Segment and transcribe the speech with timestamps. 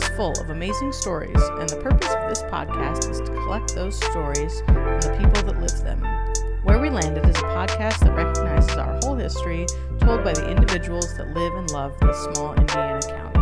[0.00, 3.96] is full of amazing stories, and the purpose of this podcast is to collect those
[3.96, 6.00] stories from the people that live them.
[6.62, 9.66] Where We Landed is a podcast that recognizes our whole history
[10.00, 13.40] told by the individuals that live and love this small Indiana county.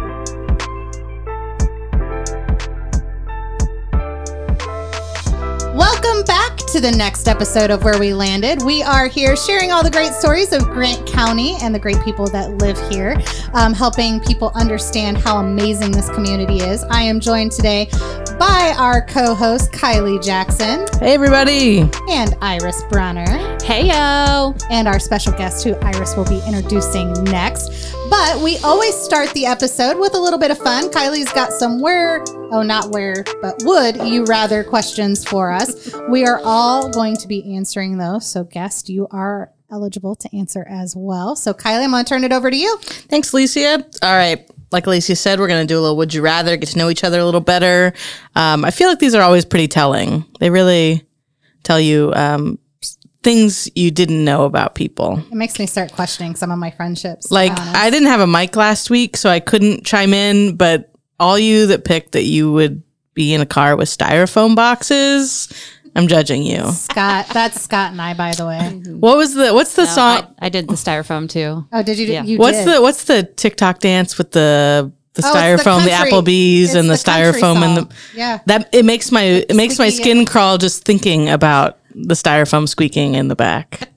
[5.77, 8.63] Welcome back to the next episode of Where We Landed.
[8.63, 12.27] We are here sharing all the great stories of Grant County and the great people
[12.27, 13.17] that live here,
[13.55, 16.85] um, helping people understand how amazing this community is.
[16.91, 17.89] I am joined today
[18.39, 21.81] by our co host, Kylie Jackson, Hey, everybody!
[22.11, 24.55] and Iris Brunner, Hey yo!
[24.71, 27.88] and our special guest, who Iris will be introducing next.
[28.11, 30.91] But we always start the episode with a little bit of fun.
[30.91, 35.95] Kylie's got some where, oh, not where, but would you rather questions for us.
[36.09, 38.27] We are all going to be answering those.
[38.27, 41.37] So, guest, you are eligible to answer as well.
[41.37, 42.79] So, Kylie, I'm going to turn it over to you.
[42.81, 43.85] Thanks, Alicia.
[44.03, 44.49] All right.
[44.71, 46.89] Like Alicia said, we're going to do a little would you rather, get to know
[46.89, 47.93] each other a little better.
[48.35, 50.25] Um, I feel like these are always pretty telling.
[50.41, 51.07] They really
[51.63, 52.59] tell you um,
[53.23, 55.19] things you didn't know about people.
[55.19, 57.31] It makes me start questioning some of my friendships.
[57.31, 57.53] Like.
[57.59, 61.67] I didn't have a mic last week, so I couldn't chime in, but all you
[61.67, 62.83] that picked that you would
[63.15, 65.49] be in a car with styrofoam boxes,
[65.97, 66.71] I'm judging you.
[66.71, 68.61] Scott, that's Scott and I, by the way.
[68.95, 70.35] What was the, what's the No, song?
[70.39, 71.67] I, I did the styrofoam too.
[71.73, 72.07] Oh, did you?
[72.07, 72.23] do Yeah.
[72.23, 72.69] You What's did.
[72.77, 75.39] the, what's the TikTok dance with the, the Oh, it's the
[75.71, 77.95] styrofoam, the, country- Applebee's it's and the, the country styrofoam and the.
[78.15, 78.39] Yeah.
[78.47, 82.69] That it makes my it makes my Squeaky- skin crawl just thinking about the styrofoam
[82.69, 83.89] squeaking in the back.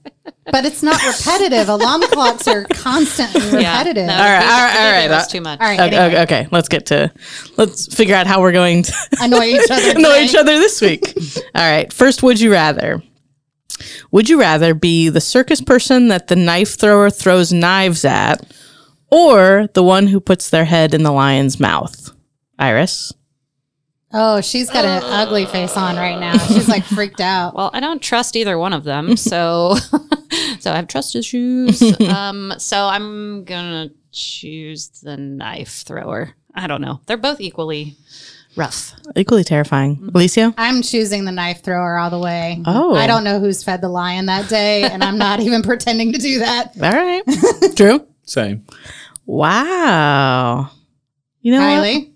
[0.52, 1.70] But it's not repetitive.
[1.70, 4.08] Alarm clocks are constantly repetitive.
[4.08, 5.02] No, All right, the- all right, the all right.
[5.03, 5.59] video was Uh, too much.
[5.61, 5.80] All right.
[5.80, 7.11] Okay, anyway, okay, okay, let's get to
[7.58, 9.92] let's figure out how we're going to Annoy each other.
[9.95, 10.23] annoy today.
[10.25, 11.14] each other this week.
[11.56, 13.02] All right, first, would you rather?
[14.11, 18.43] Would you rather be the circus person that the knife thrower throws knives at,
[19.10, 22.11] or the one who puts their head in the lion's mouth?
[22.60, 23.14] Iris.
[24.14, 26.38] Oh, she's got an ugly face on right now.
[26.38, 27.55] She's like freaked out.
[27.55, 29.76] Well, I don't trust either one of them, so
[30.60, 31.82] so I have trust issues.
[32.02, 36.32] um, so I'm gonna choose the knife thrower.
[36.54, 36.99] I don't know.
[37.05, 37.95] They're both equally
[38.58, 38.94] rough.
[39.16, 40.11] Equally terrifying.
[40.14, 40.54] Alicia?
[40.58, 42.61] I'm choosing the knife thrower all the way.
[42.66, 42.93] Oh.
[42.93, 46.20] I don't know who's fed the lion that day, and I'm not even pretending to
[46.20, 46.76] do that.
[46.82, 47.23] All right.
[47.76, 48.05] Drew?
[48.23, 48.66] Same.
[49.26, 50.70] Wow.
[51.39, 52.11] You know what?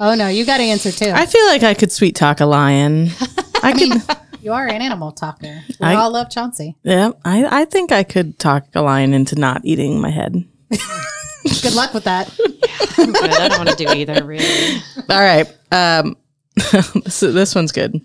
[0.00, 0.12] Kylie?
[0.12, 1.10] Oh no, you got to answer too.
[1.14, 3.10] I feel like I could sweet talk a lion.
[3.62, 4.16] I could.
[4.42, 5.62] you are an animal talker.
[5.68, 6.76] We I- all love Chauncey.
[6.82, 10.44] yeah, I, I think I could talk a lion into not eating my head.
[11.62, 12.28] Good luck with that.
[12.98, 13.30] I'm good.
[13.30, 14.82] I don't want to do either, really.
[15.08, 15.46] All right.
[15.72, 16.16] Um,
[17.02, 17.98] this, this one's good.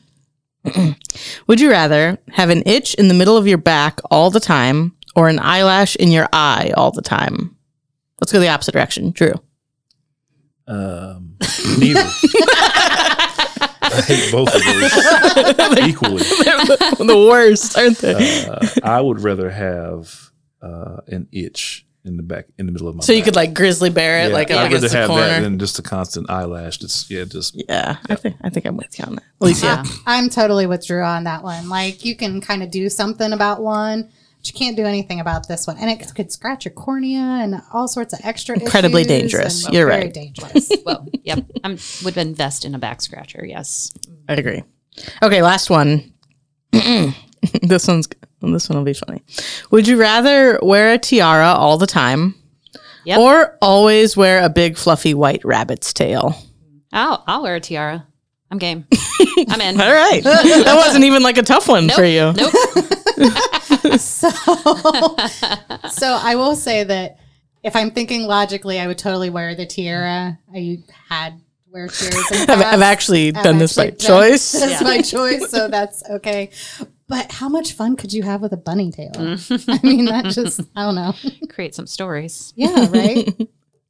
[1.47, 4.95] Would you rather have an itch in the middle of your back all the time
[5.17, 7.57] or an eyelash in your eye all the time?
[8.21, 9.11] Let's go the opposite direction.
[9.11, 9.33] Drew.
[10.67, 11.35] Um,
[11.79, 12.01] neither.
[13.87, 16.23] I hate both of those equally.
[16.43, 18.45] They're the worst, aren't they?
[18.45, 20.31] Uh, I would rather have
[20.61, 23.01] uh, an itch in the back, in the middle of my.
[23.03, 25.09] so you could like grizzly bear it, Yeah, like up I'd rather against the have
[25.09, 25.25] corner.
[25.27, 26.77] that than just a constant eyelash.
[26.79, 29.23] That's yeah, just yeah, I think I think I'm with you on that.
[29.41, 29.65] Alicia.
[29.65, 29.83] Yeah.
[30.05, 31.67] I'm totally with Drew on that one.
[31.69, 34.09] Like you can kind of do something about one,
[34.45, 37.61] but you can't do anything about this one, and it could scratch your cornea and
[37.73, 38.59] all sorts of extra.
[38.59, 39.65] Incredibly issues dangerous.
[39.65, 40.13] and You're very right.
[40.13, 40.71] Dangerous.
[40.85, 41.43] Well, yep.
[41.63, 43.43] I would invest in a back scratcher.
[43.43, 43.91] Yes.
[44.29, 44.63] I agree.
[45.23, 46.13] Okay, last one.
[46.71, 48.07] this one's
[48.41, 49.23] this one will be funny.
[49.71, 52.35] Would you rather wear a tiara all the time
[53.05, 53.19] Yep.
[53.19, 56.35] or always wear a big fluffy white rabbit's tail?
[56.93, 58.05] I'll I'll wear a tiara.
[58.51, 58.85] I'm game.
[59.49, 59.81] I'm in.
[59.81, 60.23] All right.
[60.23, 61.95] that wasn't even like a tough one Nope.
[61.95, 62.31] for you.
[62.33, 62.53] Nope.
[63.97, 64.29] so,
[65.89, 67.17] so I will say that
[67.63, 70.37] if I'm thinking logically, I would totally wear the tiara.
[70.53, 71.39] I had
[71.71, 72.31] wear tiaras.
[72.49, 74.51] I've, I've actually I've done this by done- choice.
[74.59, 74.87] That's Yeah.
[74.87, 76.49] my choice, so that's okay.
[77.07, 79.11] But how much fun could you have with a bunny tail?
[79.13, 79.65] Mm.
[79.69, 81.13] I mean, that just I don't know.
[81.49, 82.51] Create some stories.
[82.55, 83.29] Yeah, right.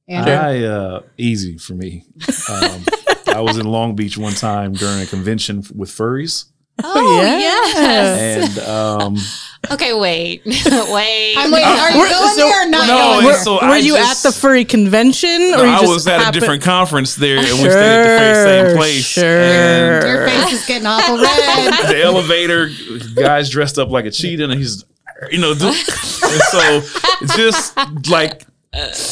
[0.07, 0.33] Andrew?
[0.33, 2.04] I uh, easy for me.
[2.50, 2.83] Um,
[3.28, 6.45] I was in Long Beach one time during a convention with furries,
[6.83, 7.38] Oh, yeah.
[7.38, 8.57] yes.
[8.57, 9.16] and um,
[9.72, 10.44] Okay, wait.
[10.45, 11.36] wait.
[11.38, 11.68] I'm waiting.
[11.68, 13.95] Are you We're- going so- there or not no, going it's so Were I you
[13.95, 17.38] just- at the furry convention or you I was at happened- a different conference there,
[17.38, 19.06] and we stayed at the same place.
[19.06, 19.25] sure.
[19.25, 21.89] And Your face is getting awful red.
[21.89, 22.69] the elevator,
[23.16, 24.83] guys dressed up like a cheetah, and he's,
[25.31, 26.81] you know, do, and so
[27.21, 27.75] it's just
[28.10, 28.45] like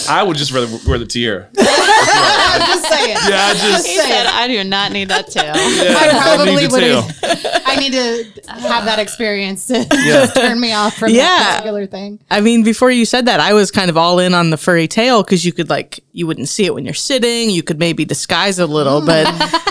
[0.10, 1.48] I would just rather wear the tiara.
[1.58, 3.18] I'm just saying.
[3.30, 6.56] Yeah, I just He said, "I do not need that tail." yeah, I I probably
[6.56, 7.10] need the wouldn't.
[7.42, 7.62] tail.
[7.66, 10.26] I need to have that experience to Yeah.
[10.36, 11.24] turn me off from Yeah.
[11.24, 12.20] that particular thing.
[12.30, 14.88] I mean, before you said that, I was kind of all in on the furry
[14.88, 17.50] tail because you could like you wouldn't see it when you're sitting.
[17.50, 19.08] You could maybe disguise a little, hmm.
[19.08, 19.26] but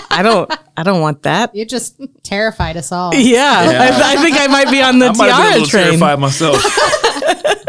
[0.09, 0.51] I don't.
[0.75, 1.53] I don't want that.
[1.55, 3.13] You just terrified us all.
[3.13, 3.79] Yeah, Yeah.
[4.03, 5.67] I, I think I might be on the I might have been a tiara little
[5.67, 5.83] train.
[5.99, 7.62] terrified myself.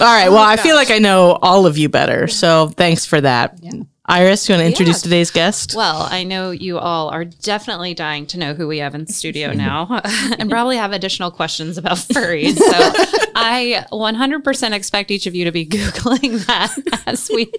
[0.00, 0.28] All right.
[0.28, 3.58] Well, I feel like I know all of you better, so thanks for that.
[4.06, 5.04] Iris, you want to introduce Yeah.
[5.04, 5.74] today's guest?
[5.76, 9.52] Well, I know you all are definitely dying to know who we have in studio
[9.54, 10.00] now
[10.38, 12.56] and probably have additional questions about furries.
[12.62, 16.76] So I 100% expect each of you to be Googling that
[17.06, 17.50] as we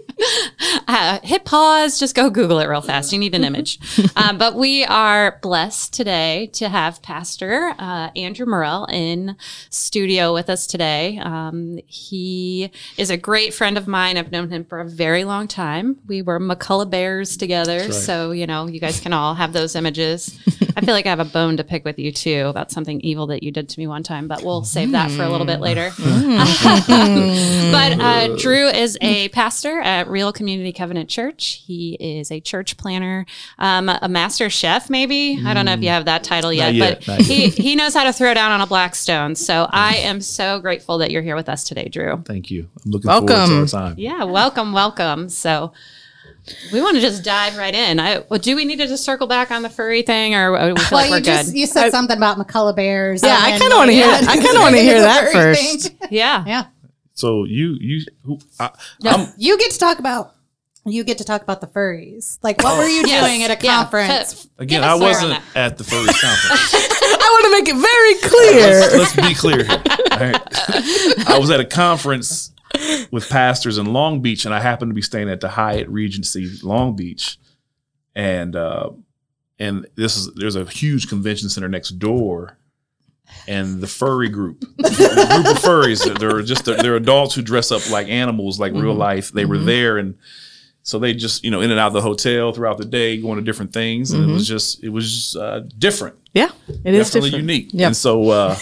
[0.87, 1.99] uh, hit pause.
[1.99, 3.11] Just go Google it real fast.
[3.11, 3.79] You need an image.
[4.15, 9.35] Um, but we are blessed today to have Pastor uh, Andrew Morell in
[9.69, 11.19] studio with us today.
[11.19, 14.17] Um, he is a great friend of mine.
[14.17, 15.99] I've known him for a very long time.
[16.07, 17.91] We were McCulloch Bears together.
[17.91, 20.37] So, you know, you guys can all have those images.
[20.75, 23.27] I feel like I have a bone to pick with you too about something evil
[23.27, 25.59] that you did to me one time, but we'll save that for a little bit
[25.63, 25.91] later.
[25.97, 31.63] but uh, Drew is a pastor at Real Community Covenant Church.
[31.65, 33.25] He is a church planter,
[33.57, 35.41] um, a master chef, maybe.
[35.45, 37.21] I don't know if you have that title yet, yet, but yet.
[37.21, 39.35] he, he knows how to throw down on a Blackstone.
[39.35, 42.21] So I am so grateful that you're here with us today, Drew.
[42.25, 42.69] Thank you.
[42.85, 43.95] I'm looking forward to our time.
[43.97, 45.29] Yeah, welcome, welcome.
[45.29, 45.73] So
[46.71, 47.99] we want to just dive right in.
[47.99, 50.57] I, well, do we need to just circle back on the furry thing, or we
[50.57, 51.57] feel Well, like we're you just good?
[51.59, 53.23] you said something about McCulloch Bears.
[53.23, 55.87] Yeah, I kinda wanna hear- yeah, I kinda wanna hear that first.
[55.89, 55.97] thing.
[56.11, 56.43] yeah.
[56.45, 56.63] Yeah,
[57.13, 59.11] So you you who I, No.
[59.11, 60.33] I'm you get to talk about.
[60.85, 62.39] You get to talk about the furries.
[62.43, 62.77] Like, what oh.
[62.79, 63.23] were you Yes.
[63.25, 63.75] doing at a Yeah.
[63.77, 64.47] conference?
[64.59, 64.83] again.
[64.83, 66.73] I us where on wasn't at the furry conference.
[66.73, 68.79] I want to make it very clear.
[68.81, 69.81] let's, let's be clear here.
[70.11, 71.29] All right.
[71.29, 72.51] I was at a conference
[73.11, 76.49] with pastors in Long Beach, and I happened to be staying at the Hyatt Regency
[76.63, 77.37] Long Beach,
[78.15, 78.91] and uh,
[79.59, 82.57] and this is there's a huge convention center next door.
[83.47, 87.89] And the furry group, the group of furries, they're just they're adults who dress up
[87.89, 89.31] like animals, like real life.
[89.31, 90.15] They were there, and
[90.83, 93.37] so they just you know in and out of the hotel throughout the day, going
[93.37, 97.07] to different things, and it was just it was just, uh, different yeah, it is
[97.07, 97.49] definitely different.
[97.49, 97.69] unique.
[97.73, 97.87] Yep.
[97.87, 98.57] And so uh,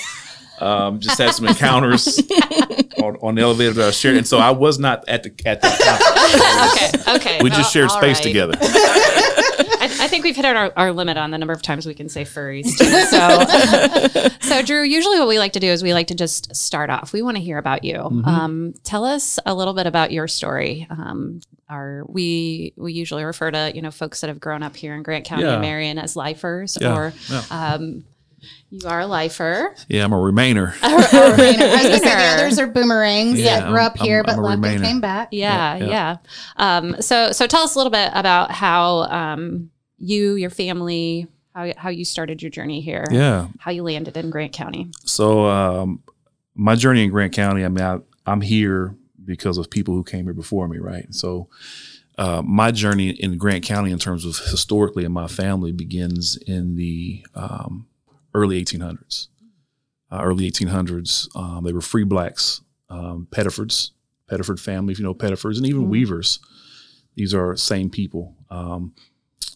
[0.60, 2.18] um, just had some encounters
[3.02, 4.18] on, on the elevator that I shared.
[4.18, 5.68] And so I was not at the at the
[6.94, 7.08] conference.
[7.08, 7.16] Okay.
[7.16, 7.44] Okay.
[7.44, 8.24] We just Oh, shared all space right.
[8.24, 8.54] together.
[8.62, 12.08] I, I think we've hit our, our limit on the number of times we can
[12.08, 12.78] say furries.
[12.78, 12.86] Too.
[12.86, 16.90] So, so Drew, usually what we like to do is we like to just start
[16.90, 17.14] off.
[17.14, 17.96] We want to hear about you.
[17.96, 18.26] Mm-hmm.
[18.28, 20.86] Um, tell us a little bit about your story.
[20.90, 24.94] Um, our, we we usually refer to you know folks that have grown up here
[24.94, 25.58] in Grant County Yeah.
[25.60, 27.44] Marion as lifers, Yeah, or yeah.
[27.50, 28.04] um,
[28.70, 29.76] you are a lifer.
[29.88, 30.74] Yeah, I'm a remainer.
[30.82, 32.34] I was going to say the Remainer.
[32.36, 34.82] others are boomerangs Yeah, that grew up I'm- here I'm- but I'm a left and
[34.82, 34.86] Remainer.
[34.86, 35.30] came back.
[35.32, 36.18] Yeah, Yeah, yeah.
[36.58, 41.72] Um, so so tell us a little bit about how um, you, your family, how
[41.78, 43.06] how you started your journey here.
[43.12, 43.48] Yeah.
[43.60, 44.90] How you landed in Grant County.
[45.06, 46.02] So um,
[46.56, 50.26] my journey in Grant County, I mean, I, I'm here because of people who came
[50.26, 51.06] here before me, right?
[51.14, 51.48] So
[52.18, 56.76] uh, my journey in Grant County, in terms of historically in my family, begins in
[56.76, 57.88] the um,
[58.34, 59.28] early 1800s.
[60.12, 63.92] Uh, early 1800s, um, they were free blacks, um, Pettifords,
[64.30, 66.40] Pettiford family, if you know Pettifords, and even Weavers.
[67.16, 68.36] These are same people.
[68.50, 68.94] Um,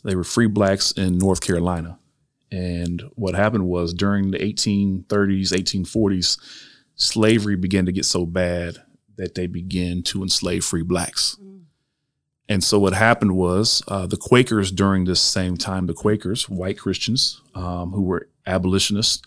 [0.04, 1.98] they were free blacks in North Carolina.
[2.52, 6.38] And what happened was during the 1830s, 1840s,
[6.96, 8.78] slavery began to get so bad
[9.18, 11.38] that they began to enslave free blacks.
[12.48, 16.78] And so what happened was uh, the Quakers during this same time, the Quakers, white
[16.78, 19.22] Christians um, who were abolitionists,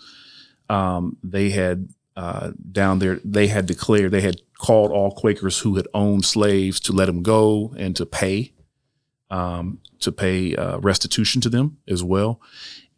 [0.68, 5.76] um, they had uh, down there, they had declared, they had called all Quakers who
[5.76, 8.52] had owned slaves to let them go and to pay,
[9.30, 12.40] um, to pay uh, restitution to them as well.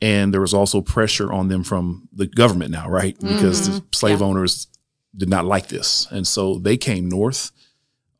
[0.00, 3.18] And there was also pressure on them from the government now, right?
[3.20, 4.68] Because the slave owners
[5.14, 6.06] did not like this.
[6.10, 7.50] And so they came north.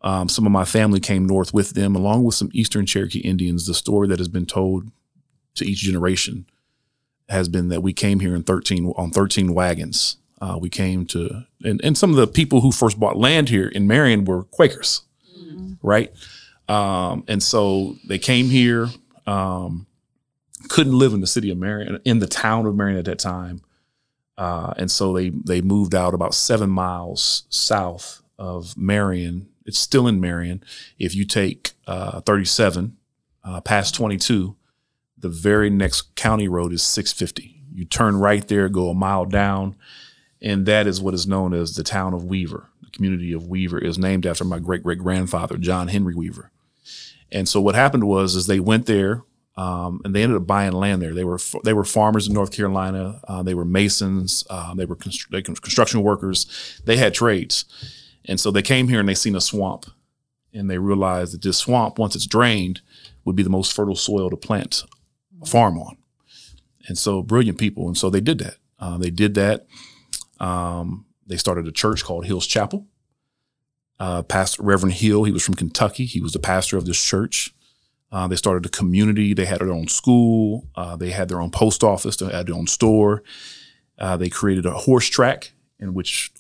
[0.03, 3.67] Um, some of my family came north with them, along with some Eastern Cherokee Indians.
[3.67, 4.91] The story that has been told
[5.55, 6.47] to each generation
[7.31, 10.17] has been that we came here in 13 on 13 wagons.
[10.41, 13.69] Uh, we came to, and, and some of the people who first bought land here
[13.69, 15.03] in Marion were Quakers,
[15.83, 16.13] right?
[16.69, 18.89] Um, and so they came here,
[19.27, 19.87] um,
[20.69, 23.63] couldn't live in the city of Marion, in the town of Marion at that time.
[24.39, 29.49] Uh, and so they they moved out about seven miles south of Marion.
[29.67, 30.65] It's still in Marion.
[30.99, 32.97] If you take uh, 37
[33.45, 34.57] uh, past 22,
[35.21, 37.63] the very next county road is 650.
[37.73, 39.77] You turn right there, go a mile down,
[40.43, 43.79] and that is what is known as the town of Weaver, The community of Weaver
[43.79, 46.51] is named after my great great grandfather, John Henry Weaver.
[47.31, 49.23] And so what happened was, is they went there
[49.57, 51.15] um, and they ended up buying land there.
[51.15, 53.21] They were they were farmers in North Carolina.
[53.29, 54.45] Uh, they were masons.
[54.49, 56.81] Uh, they were constr- they, construction workers.
[56.85, 57.67] They had trades,
[58.25, 59.87] and so they came here and they seen a swamp,
[60.53, 62.81] and they realized that this swamp, once it's drained,
[63.25, 64.85] would be the most fertile soil to plant
[65.47, 65.97] farm on.
[66.89, 68.57] And so brilliant people, and so they did that.
[68.79, 69.67] Uh, they did that.
[70.41, 72.87] Um, they started a church called Hills Chapel.
[73.99, 76.07] Uh, Pastor Reverend Hill, he was from Kentucky.
[76.07, 77.55] He was the pastor of this church.
[78.11, 79.35] Uh, they started a community.
[79.35, 80.67] They had their own school.
[80.75, 82.17] Uh, they had their own post office.
[82.17, 83.23] They had their own store.
[83.99, 86.33] Uh, they created a horse track in which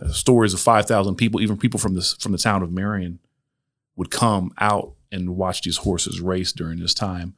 [0.00, 3.18] uh, stories of five thousand people, even people from this from the town of Marion,
[3.96, 7.34] would come out and watch these horses race during this time.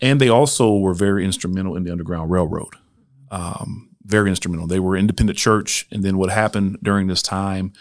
[0.00, 2.74] And they also were very instrumental in the Underground Railroad.
[3.30, 4.66] Um, very instrumental.
[4.66, 7.72] They were independent church, and then what happened during this time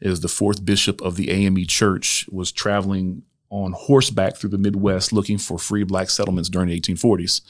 [0.00, 5.12] is the fourth bishop of the AME Church was traveling on horseback through the Midwest
[5.12, 7.40] looking for free black settlements during the 1840s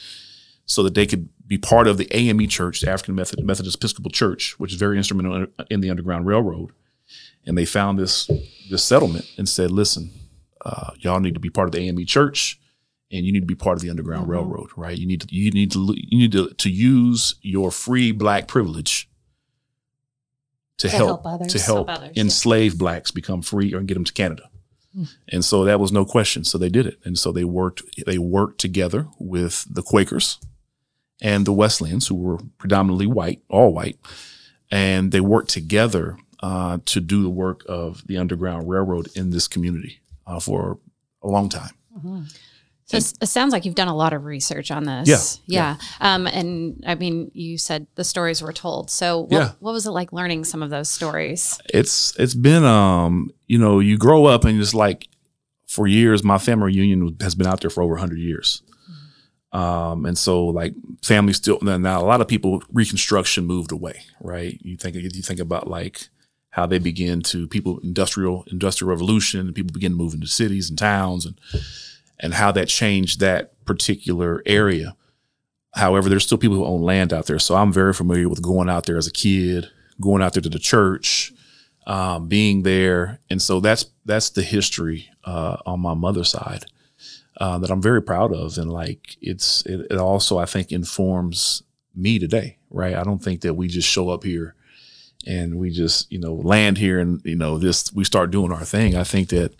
[0.64, 4.58] so that they could be part of the AME Church, the African Methodist, Episcopal Church,
[4.58, 6.70] which is very instrumental in the Underground Railroad.
[7.46, 8.30] And they found this
[8.68, 10.10] this settlement and said, "Listen,
[10.64, 12.60] uh, y'all need to be part of the AME Church,
[13.10, 14.32] and you need to be part of the Underground mm-hmm.
[14.32, 14.96] Railroad, right?
[14.96, 19.08] You need to you need to you need to, to use your free black privilege
[20.78, 22.78] to, to help, help to help, help enslaved yeah.
[22.78, 24.50] blacks become free or get them to Canada."
[25.30, 26.44] And so that was no question.
[26.44, 26.98] So they did it.
[27.04, 30.38] And so they worked they worked together with the Quakers
[31.20, 33.98] and the Wesleyans, who were predominantly white, all white,
[34.70, 39.48] and they worked together uh, to do the work of the Underground Railroad in this
[39.48, 40.78] community uh, for
[41.22, 41.74] a long time.
[41.96, 42.22] Mm-hmm.
[42.88, 45.40] So it sounds like you've done a lot of research on this.
[45.46, 45.76] Yeah.
[45.76, 45.76] Yeah.
[45.78, 46.14] yeah.
[46.14, 48.90] Um, and I mean, you said the stories were told.
[48.90, 49.52] So what, yeah.
[49.60, 51.60] what was it like learning some of those stories?
[51.72, 55.06] It's, it's been, um, you know, you grow up and just like
[55.66, 58.62] for years, my family reunion has been out there for over hundred years.
[59.52, 60.72] Um, and so like
[61.04, 64.58] family still, now a lot of people reconstruction moved away, right?
[64.62, 66.08] You think, you think about like,
[66.50, 70.78] how they begin to people industrial industrial revolution and people begin moving to cities and
[70.78, 71.38] towns and
[72.20, 74.96] and how that changed that particular area.
[75.74, 77.38] However, there's still people who own land out there.
[77.38, 79.68] So I'm very familiar with going out there as a kid,
[80.00, 81.32] going out there to the church,
[81.86, 83.20] um, being there.
[83.30, 86.64] And so that's that's the history uh, on my mother's side
[87.38, 88.58] uh, that I'm very proud of.
[88.58, 91.62] And like it's it, it also I think informs
[91.94, 92.94] me today, right?
[92.94, 94.54] I don't think that we just show up here
[95.26, 98.64] and we just, you know, land here and, you know, this we start doing our
[98.64, 98.96] thing.
[98.96, 99.54] I think that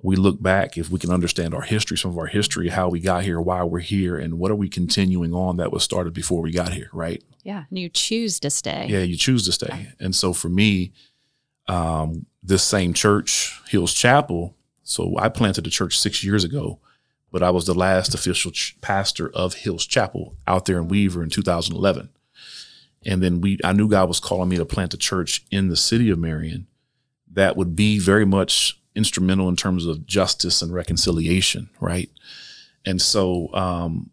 [0.00, 3.00] we look back if we can understand our history, some of our history, how we
[3.00, 6.40] got here, why we're here, and what are we continuing on that was started before
[6.40, 7.22] we got here, right?
[7.42, 8.86] Yeah, and you choose to stay.
[8.88, 9.88] Yeah, you choose to stay.
[9.98, 10.92] And so for me,
[11.66, 16.78] um, this same church, Hills Chapel, so I planted the church six years ago,
[17.32, 21.22] but I was the last official ch- pastor of Hills Chapel out there in Weaver
[21.22, 22.08] in 2011.
[23.04, 25.76] And then we, I knew God was calling me to plant a church in the
[25.76, 26.66] city of Marion
[27.30, 32.10] that would be very much instrumental in terms of justice and reconciliation, right?
[32.84, 34.10] And so, um,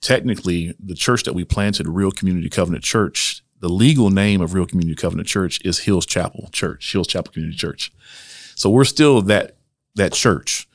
[0.00, 4.66] technically, the church that we planted, Real Community Covenant Church, the legal name of Real
[4.66, 7.92] Community Covenant Church is Hills Chapel Church, Hills Chapel Community Church.
[8.54, 9.56] So we're still that
[9.94, 10.68] that church.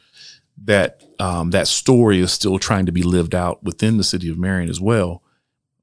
[0.63, 4.37] That um, that story is still trying to be lived out within the city of
[4.37, 5.23] Marion as well.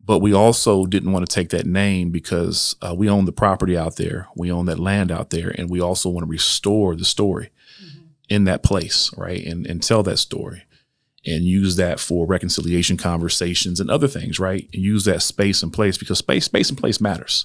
[0.09, 3.77] But we also didn't want to take that name because uh, we own the property
[3.77, 7.05] out there, we own that land out there, and we also want to restore the
[7.05, 8.05] story mm-hmm.
[8.31, 9.45] in that place, right?
[9.45, 10.63] And and tell that story
[11.27, 14.67] and use that for reconciliation conversations and other things, right?
[14.73, 17.45] And use that space and place because space, space and place matters.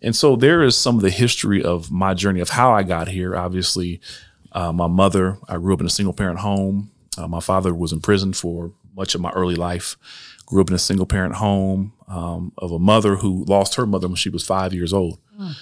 [0.00, 3.08] And so there is some of the history of my journey of how I got
[3.08, 3.36] here.
[3.36, 4.00] Obviously,
[4.52, 6.92] uh, my mother, I grew up in a single parent home.
[7.18, 9.98] Uh, my father was in prison for much of my early life
[10.50, 14.08] grew up in a single parent home um, of a mother who lost her mother
[14.08, 15.20] when she was five years old.
[15.40, 15.54] Mm.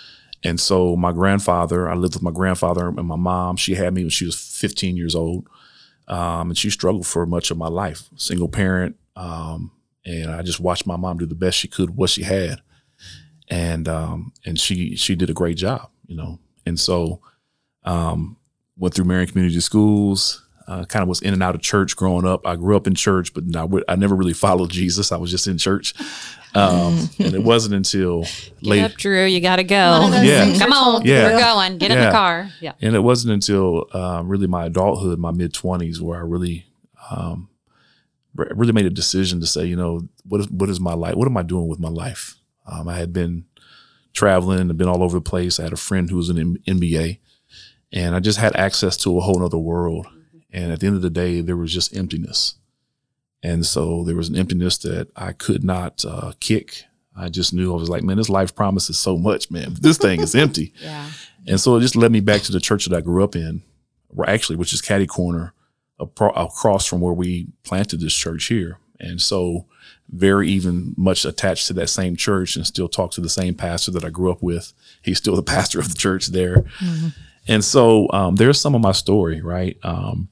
[0.45, 3.57] And so my grandfather, I lived with my grandfather and my mom.
[3.57, 5.47] She had me when she was 15 years old.
[6.07, 8.97] Um, and she struggled for much of my life, single parent.
[9.15, 9.73] Um,
[10.07, 12.63] and I just watched my mom do the best she could, with what she had.
[13.51, 16.39] And, um, and she, she did a great job, you know?
[16.65, 17.21] And so,
[17.85, 18.39] um,
[18.79, 22.27] went through Marion Community Schools, uh, kind of was in and out of church growing
[22.27, 22.47] up.
[22.47, 25.11] I grew up in church, but I, w- I never really followed Jesus.
[25.11, 25.95] I was just in church.
[26.55, 28.27] Um, and it wasn't until
[28.61, 28.83] late.
[28.83, 30.11] Up, Drew, you got to go.
[30.23, 30.59] Yeah.
[30.59, 31.07] Come on.
[31.07, 31.25] Yeah.
[31.25, 31.79] We're going.
[31.79, 31.97] Get yeah.
[31.97, 32.51] in the car.
[32.61, 32.73] Yeah.
[32.83, 36.67] And it wasn't until uh, really my adulthood, my mid 20s, where I really,
[37.11, 37.49] um,
[38.35, 41.15] really made a decision to say, you know, what is, what is my life?
[41.15, 42.37] What am I doing with my life?
[42.67, 43.47] Um, I had been
[44.13, 45.59] traveling and been all over the place.
[45.59, 47.21] I had a friend who was in the NBA,
[47.91, 50.07] and I just had access to a whole other world.
[50.53, 52.55] And at the end of the day, there was just emptiness.
[53.43, 56.85] And so there was an emptiness that I could not uh, kick.
[57.17, 59.77] I just knew I was like, man, this life promises so much, man.
[59.81, 60.73] This thing is empty.
[60.83, 61.11] Yeah.
[61.47, 63.63] And so it just led me back to the church that I grew up in,
[64.27, 65.55] actually, which is Caddy Corner,
[65.99, 68.79] across from where we planted this church here.
[69.01, 69.67] And so,
[70.11, 73.91] very even much attached to that same church and still talk to the same pastor
[73.93, 74.75] that I grew up with.
[75.01, 76.65] He's still the pastor of the church there.
[77.47, 79.79] And so, um, there's some of my story, right?
[79.83, 80.29] Um,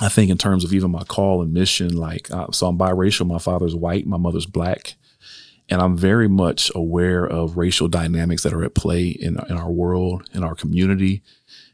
[0.00, 3.26] I think in terms of even my call and mission, like, uh, so I'm biracial.
[3.26, 4.94] My father's white, my mother's black
[5.68, 9.70] and I'm very much aware of racial dynamics that are at play in, in our
[9.70, 11.22] world, in our community,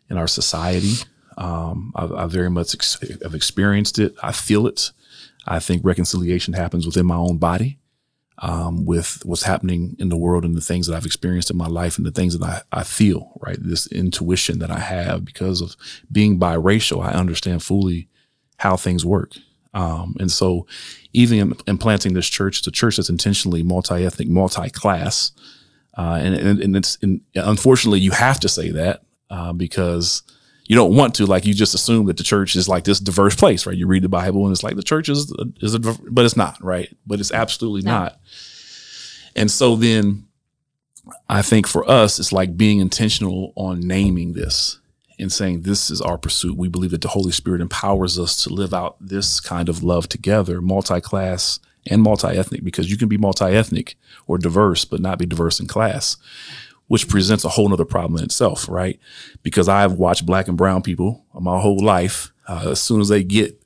[0.09, 0.95] in our society.
[1.37, 4.15] Um, I, I very much ex- have experienced it.
[4.23, 4.93] I feel it.
[5.47, 7.79] I think reconciliation happens within my own body,
[8.39, 11.67] um, with what's happening in the world and the things that I've experienced in my
[11.67, 13.59] life and the things that I, I feel, right?
[13.59, 15.75] This intuition that I have because of
[16.13, 18.09] being biracial, I understand fully
[18.61, 19.33] how things work.
[19.73, 20.67] Um, and so,
[21.13, 25.33] even in, in planting this church, it's a church that's intentionally multi-ethnic, multi-class,
[25.97, 30.23] uh, and, and and it's and unfortunately you have to say that uh, because
[30.67, 33.35] you don't want to like you just assume that the church is like this diverse
[33.37, 33.77] place, right?
[33.77, 36.63] You read the Bible and it's like the church is is a, but it's not,
[36.63, 36.95] right?
[37.07, 37.93] But it's absolutely No.
[37.93, 38.21] not.
[39.37, 40.27] And so then,
[41.29, 44.80] I think for us, it's like being intentional on naming this
[45.21, 46.57] and saying this is our pursuit.
[46.57, 50.09] We believe that the Holy Spirit empowers us to live out this kind of love
[50.09, 53.97] together, multi-class and multi-ethnic, because you can be multi-ethnic
[54.27, 56.17] or diverse, but not be diverse in class,
[56.89, 58.99] which presents a whole nother problem in itself, right?
[59.43, 62.33] Because I've watched black and brown people my whole life.
[62.49, 63.60] Uh, as soon as they get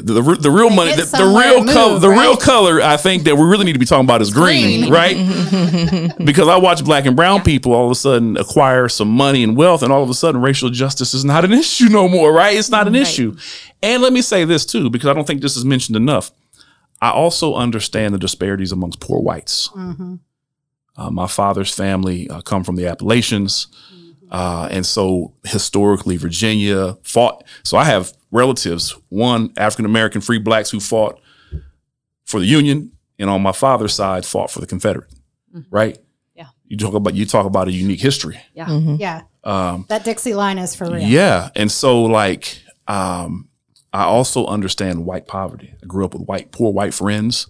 [0.00, 3.44] the, the, real money, the, the real color, the real color, I think that we
[3.44, 4.92] really need to be talking about is green, green.
[4.92, 6.12] right?
[6.24, 9.56] because I watch black and brown people all of a sudden acquire some money and
[9.56, 12.56] wealth, and all of a sudden racial justice is not an issue no more, right?
[12.56, 13.36] It's not an issue.
[13.82, 16.30] And let me say this too, because I don't think this is mentioned enough.
[17.00, 19.68] I also understand the disparities amongst poor whites.
[20.96, 23.66] Uh, my father's family uh, come from the Appalachians.
[24.34, 27.44] Uh, and so historically, Virginia fought.
[27.62, 31.20] So I have relatives, one African American free blacks who fought
[32.24, 35.08] for the Union, and on my father's side fought for the Confederate.
[35.70, 35.98] Right?
[36.34, 36.48] Yeah.
[36.66, 38.40] You talk about you talk about a unique history.
[38.54, 38.68] Yeah.
[38.98, 39.20] Yeah.
[39.44, 41.06] Um, That Dixie line is for real.
[41.06, 43.48] yeah, and so like um,
[43.92, 45.74] I also understand white poverty.
[45.82, 47.46] I grew up with white poor white friends,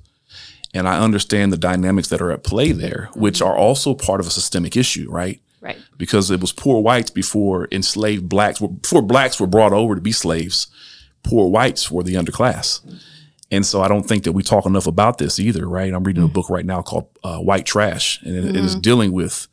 [0.75, 4.27] and I understand the dynamics that are at play there, which are also part of
[4.27, 5.41] a systemic issue, right?
[5.65, 5.79] Right.
[5.97, 10.01] because it was poor whites before enslaved blacks were before blacks were brought over to
[10.03, 10.67] be slaves
[11.23, 12.81] poor whites were the underclass.
[13.51, 15.93] And so i don't think that we talk enough about this either right?
[15.93, 19.13] I'm reading a book right now called uh, white trash and it, it is dealing
[19.13, 19.49] with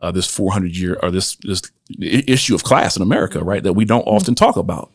[0.00, 1.62] uh, this 400 year or this this
[2.00, 4.92] issue of class in america right that we don't often talk about.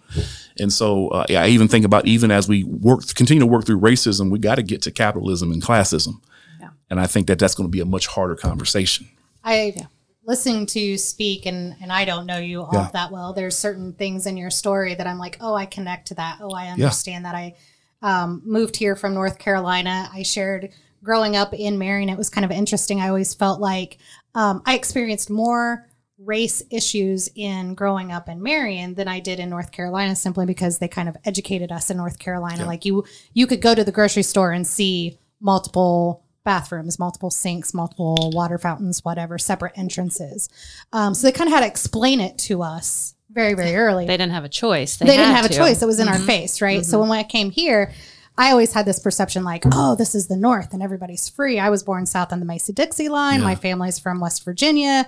[0.60, 3.66] And so uh, yeah, i even think about even as we work continue to work
[3.66, 6.22] through racism we got to get to capitalism and classism.
[6.62, 6.70] Yeah.
[6.90, 9.10] and i think that that's going to be a much harder conversation.
[9.44, 9.76] I
[10.24, 12.90] listening to you speak and and I don't know you all Yeah.
[12.94, 13.34] that well.
[13.34, 16.38] There's certain things in your story that I'm like, oh, I connect to that.
[16.42, 17.36] Oh, I understand that.
[17.36, 17.56] I
[18.02, 20.10] um, moved here from North Carolina.
[20.14, 20.70] I shared
[21.04, 22.10] growing up in Marion.
[22.10, 23.00] It was kind of interesting.
[23.02, 23.98] I always felt like
[24.36, 29.50] um, I experienced more race issues in growing up in Marion than I did in
[29.50, 32.60] North Carolina simply because they kind of educated us in North Carolina.
[32.60, 32.68] Yeah.
[32.68, 37.74] Like you you could go to the grocery store and see multiple bathrooms, multiple sinks,
[37.74, 40.50] multiple water fountains, whatever, separate entrances.
[40.92, 44.18] Um, so they kind of had to explain it to us very, very early They
[44.18, 44.98] didn't have a choice.
[44.98, 45.82] they, didn't had have a choice.
[45.82, 46.84] It was in our face, right?
[46.84, 47.94] So when I came here,
[48.38, 51.60] I always had this perception like, oh, this is the North and everybody's free.
[51.60, 53.40] I was born south on the Mason Dixie line.
[53.40, 53.46] Yeah.
[53.46, 55.08] My family's from West Virginia,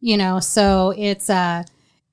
[0.00, 1.64] you know, so it's uh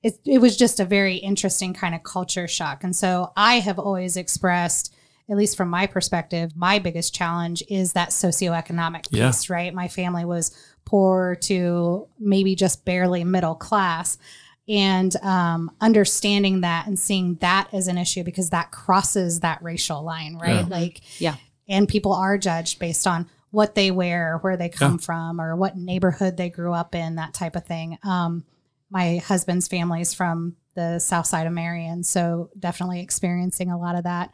[0.02, 2.82] it, it was just a very interesting kind of culture shock.
[2.82, 4.92] And so I have always expressed,
[5.32, 9.28] at least from my perspective, my biggest challenge is that socioeconomic Yeah.
[9.28, 9.72] piece, right?
[9.72, 14.18] My family was poor to maybe just barely middle class
[14.68, 20.02] and um, understanding that and seeing that as an issue because that crosses that racial
[20.04, 20.60] line, right?
[20.60, 20.66] Yeah.
[20.68, 21.36] Like, Yeah.
[21.66, 25.76] and people are judged based on what they wear, where they come from, or what
[25.78, 27.98] neighborhood they grew up in, that type of thing.
[28.02, 28.44] Um,
[28.90, 33.94] my husband's family is from the south side of Marion, so definitely experiencing a lot
[33.96, 34.30] of that.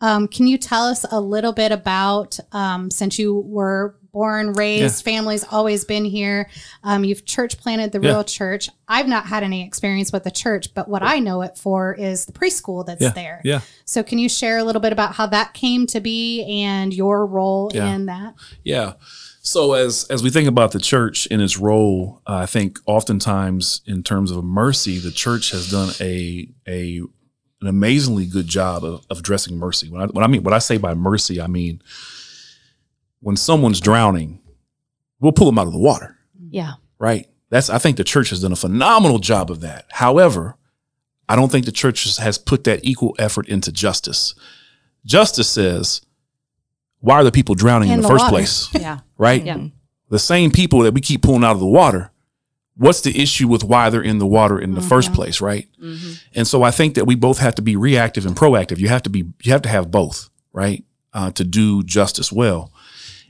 [0.00, 5.04] Um, can you tell us a little bit about, um, since you were born, raised,
[5.04, 6.50] family's always been here.
[6.84, 8.10] Um, you've church planted the Yeah.
[8.10, 8.68] real church.
[8.86, 12.26] I've not had any experience with the church, but what I know it for is
[12.26, 13.08] the preschool that's Yeah.
[13.10, 13.40] there.
[13.42, 13.60] Yeah.
[13.86, 17.24] So can you share a little bit about how that came to be and your
[17.24, 17.94] role Yeah.
[17.94, 18.34] in that?
[18.64, 18.94] Yeah.
[19.44, 23.82] So as as we think about the church and its role, uh, I think oftentimes
[23.86, 26.98] in terms of mercy, the church has done a a
[27.60, 29.88] an amazingly good job of, of addressing mercy.
[29.88, 31.82] When I, when I mean what I say by mercy, I mean
[33.20, 34.40] when someone's drowning,
[35.20, 36.16] we'll pull them out of the water,
[36.50, 36.74] Yeah.
[36.98, 37.28] right?
[37.50, 39.86] That's I think the church has done a phenomenal job of that.
[39.90, 40.56] However,
[41.28, 44.34] I don't think the church has put that equal effort into justice.
[45.04, 46.00] Justice says,
[47.02, 48.32] why are the people drowning in, In the, the first water.
[48.32, 48.68] place?
[48.74, 49.00] Yeah.
[49.18, 49.44] right?
[49.44, 49.66] Yeah.
[50.08, 52.10] The same people that we keep pulling out of the water.
[52.76, 55.68] What's the issue with why they're in the water in the first place, right?
[55.82, 56.12] Mm-hmm.
[56.34, 58.78] And so I think that we both have to be reactive and proactive.
[58.78, 62.72] You have to be, you have to have both, right, uh, to do justice well.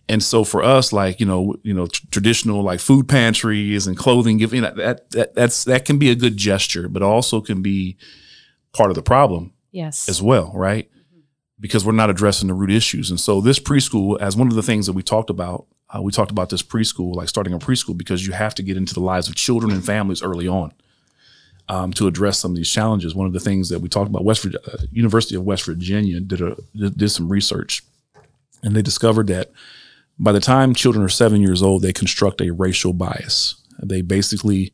[0.09, 3.97] And so for us, like you know, you know, tr- traditional like food pantries and
[3.97, 7.63] clothing giving that, that that that's that can be a good gesture, but also can
[7.63, 7.97] be
[8.73, 10.09] part of the problem Yes.
[10.09, 10.89] as well, right?
[11.63, 13.09] Because we're not addressing the root issues.
[13.09, 16.13] And so this preschool, as one of the things that we talked about, uh, we
[16.13, 19.01] talked about this preschool, like starting a preschool, because you have to get into the
[19.01, 20.73] lives of children and families early on
[21.69, 23.15] um, to address some of these challenges.
[23.15, 26.21] One of the things that we talked about, West Vir- uh, University of West Virginia
[26.21, 27.83] did a did some research,
[28.63, 29.53] and they discovered that
[30.19, 33.57] by the time children are seven years old, they construct a racial bias.
[33.83, 34.73] They basically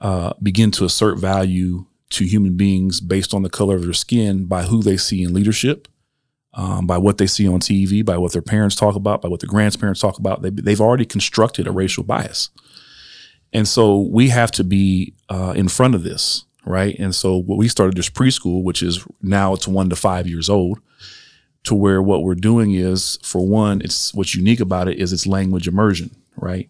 [0.00, 4.46] uh, begin to assert value to human beings based on the color of their skin
[4.46, 5.88] by who they see in leadership,
[6.54, 9.40] um, by what they see on TV, by what their parents talk about, by what
[9.40, 10.42] their grandparents talk about.
[10.42, 12.50] They, they've already constructed a racial bias.
[13.52, 16.96] And so we have to be uh, in front of this, right?
[16.98, 20.48] And so what we started this preschool, which is now it's one to five years
[20.50, 20.80] old,
[21.64, 25.26] to where what we're doing is, for one, it's what's unique about it is it's
[25.26, 26.68] language immersion, right?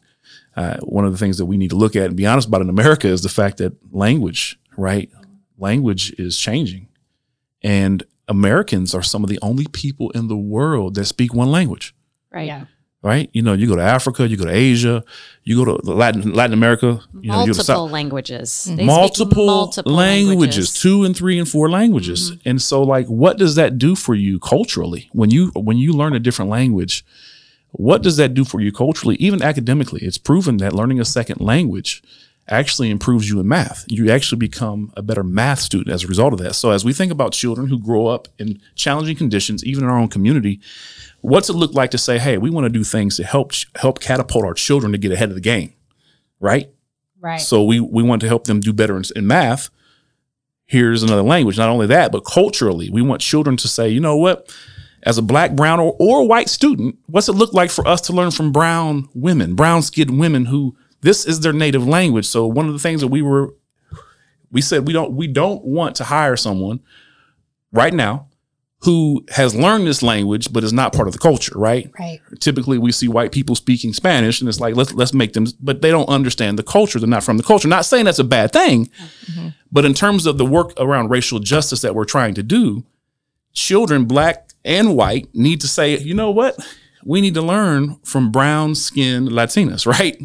[0.57, 2.61] Uh, one of the things that we need to look at and be honest about
[2.63, 5.11] in America is the fact that language, right?
[5.57, 6.89] Language is changing.
[7.63, 11.95] And Americans are some of the only people in the world that speak one language
[12.31, 12.47] right.
[12.47, 12.65] Yeah.
[13.03, 13.31] right?
[13.33, 15.05] You know, you go to Africa, you go to Asia,
[15.45, 18.65] you go to Latin Latin America, you know, you to multiple South, languages.
[18.65, 22.33] They speak multiple, multiple languages, two and three and four languages.
[22.33, 22.49] Mm-hmm.
[22.49, 25.09] And so like what does that do for you culturally?
[25.13, 27.05] When you when you learn a different language,
[27.73, 30.03] what does that do for you culturally, even academically?
[30.03, 32.03] It's proven that learning a second language
[32.49, 33.85] actually improves you in math.
[33.89, 36.55] You actually become a better math student as a result of that.
[36.55, 39.99] So as we think about children who grow up in challenging conditions, even in our
[39.99, 40.61] own community,
[41.21, 44.01] what's it look like to say, "Hey, we want to do things to help help
[44.01, 45.75] catapult our children to get ahead of the game,"
[46.41, 46.71] right?
[47.21, 47.41] Right.
[47.41, 49.71] So we we want to help them do better in, in math.
[50.67, 51.57] Here's another language.
[51.57, 54.55] Not only that, but culturally, we want children to say, you know what?
[55.03, 58.13] As a black, brown, or, or white student, what's it look like for us to
[58.13, 62.27] learn from brown women, brown skinned women who this is their native language?
[62.27, 63.55] So one of the things that we were
[64.51, 66.81] we said we don't we don't want to hire someone
[67.73, 68.29] right now
[68.83, 71.91] who has learned this language but is not part of the culture, right?
[71.99, 72.21] Right.
[72.41, 75.83] typically we see white people speaking Spanish and it's like let's let's make them but
[75.83, 78.53] they don't understand the culture they're not from the culture not saying that's a bad
[78.53, 79.49] thing mm-hmm.
[79.73, 82.85] but in terms of the work around racial justice that we're trying to do
[83.53, 86.57] children black and white need to say you know what
[87.05, 90.21] we need to learn from brown skinned Latinas right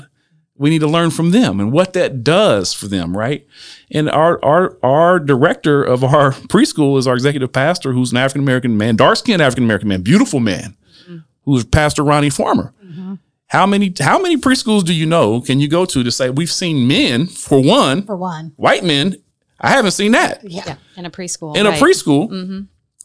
[0.63, 3.45] we need to learn from them and what that does for them right
[3.91, 8.41] and our our our director of our preschool is our executive pastor who's an African
[8.41, 11.17] American man dark skinned African American man beautiful man mm-hmm.
[11.43, 12.73] who's Pastor Ronnie Farmer.
[12.81, 13.15] Mm-hmm.
[13.47, 16.49] How many how many preschools do you know can you go to to say we've
[16.49, 18.53] seen men for one For one.
[18.55, 19.17] white men?
[19.59, 20.63] I haven't seen that Yeah.
[20.65, 20.75] Yeah.
[20.95, 21.57] In a preschool.
[21.57, 21.77] in right.
[21.77, 22.29] a preschool.
[22.29, 22.61] Mm-hmm.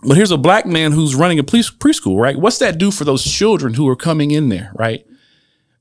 [0.07, 2.37] But here's a black man who's running a police preschool, right?
[2.37, 5.05] What's that do for those children who are coming in there, right?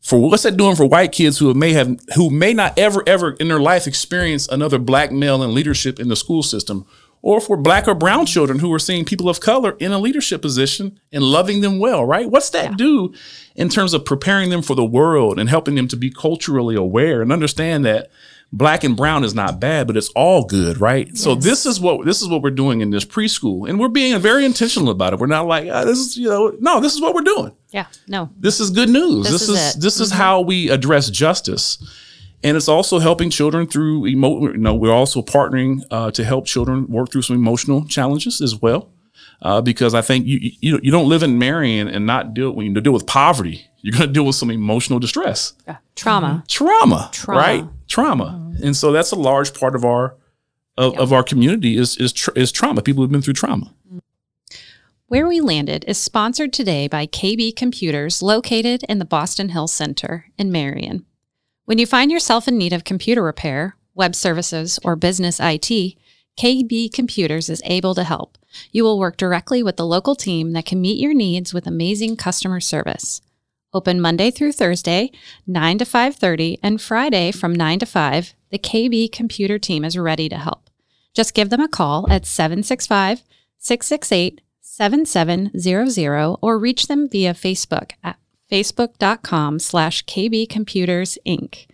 [0.01, 3.31] For what's that doing for white kids who may have who may not ever ever
[3.31, 6.85] in their life experience another black male in leadership in the school system,
[7.21, 10.41] or for black or brown children who are seeing people of color in a leadership
[10.41, 12.29] position and loving them well, right?
[12.29, 13.13] What's that do
[13.55, 17.21] in terms of preparing them for the world and helping them to be culturally aware
[17.21, 18.09] and understand that
[18.53, 21.15] black and brown is not bad, but it's all good, right?
[21.17, 24.17] So this is what this is what we're doing in this preschool, and we're being
[24.19, 25.19] very intentional about it.
[25.19, 27.53] We're not like ah, this is you know no, this is what we're doing.
[27.71, 27.87] Yeah.
[28.07, 28.29] No.
[28.37, 29.23] This is good news.
[29.29, 29.59] This This, is is, it.
[29.59, 29.79] Mm-hmm.
[29.81, 31.77] this is how we address justice,
[32.43, 34.41] and it's also helping children through emo.
[34.51, 38.61] You know, we're also partnering uh, to help children work through some emotional challenges as
[38.61, 38.89] well.
[39.39, 42.65] Uh, because I think you you you don't live in Marion and not deal when
[42.65, 45.77] you deal with poverty, you're going to deal with some emotional distress Yeah.
[45.95, 46.43] Trauma.
[46.47, 47.39] trauma, Trauma.
[47.39, 47.65] right?
[47.87, 48.65] Trauma, mm-hmm.
[48.65, 50.15] and so that's a large part of our
[50.77, 52.81] of, of our community is is tr- is trauma.
[52.81, 53.73] People who've been through trauma.
[53.87, 53.97] Mm-hmm.
[55.07, 60.25] Where We Landed is sponsored today by KB Computers, located in the Boston Hill Center
[60.37, 61.05] in Marion.
[61.63, 65.95] When you find yourself in need of computer repair, web services, or business IT,
[66.37, 68.37] KB Computers is able to help.
[68.71, 72.17] You will work directly with the local team that can meet your needs with amazing
[72.17, 73.21] customer service.
[73.73, 75.11] Open Monday through Thursday,
[75.45, 80.29] 9 to 5:30, and Friday from 9 to 5, the KB Computer team is ready
[80.29, 80.69] to help.
[81.13, 83.23] Just give them a call at 765
[83.57, 88.17] 668 7700 or reach them via Facebook at
[88.51, 91.67] facebook.com slash KB Computers Inc.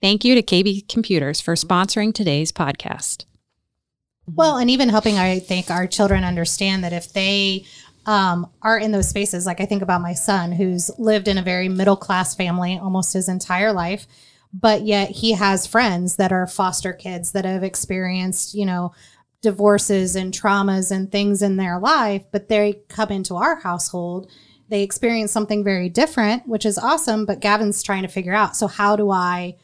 [0.00, 3.24] Thank you to KB Computers for sponsoring today's podcast.
[4.26, 7.66] Well, and even helping, I think, our children understand that if they
[8.06, 11.42] um, are in those spaces, like I think about my son who's lived in a
[11.42, 14.06] very middle class family almost his entire life,
[14.52, 18.92] but yet he has friends that are foster kids that have experienced, you know,
[19.40, 24.30] divorces and traumas and things in their life, but they come into our household.
[24.68, 27.26] They experience something very different, which is awesome.
[27.26, 29.56] But Gavin's trying to figure out so, how do I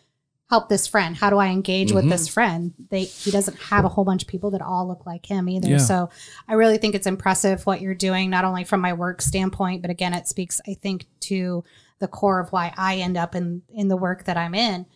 [0.50, 1.16] help this friend?
[1.16, 2.74] How do I engage with this friend?
[2.90, 5.68] They he doesn't have a whole bunch of people that all look like him either.
[5.68, 5.78] Yeah.
[5.78, 6.10] So
[6.48, 9.92] I really think it's impressive what you're doing, not only from my work standpoint, but
[9.92, 11.62] again, it speaks, I think, to
[12.00, 14.86] the core of why I end up in in the work that I'm in.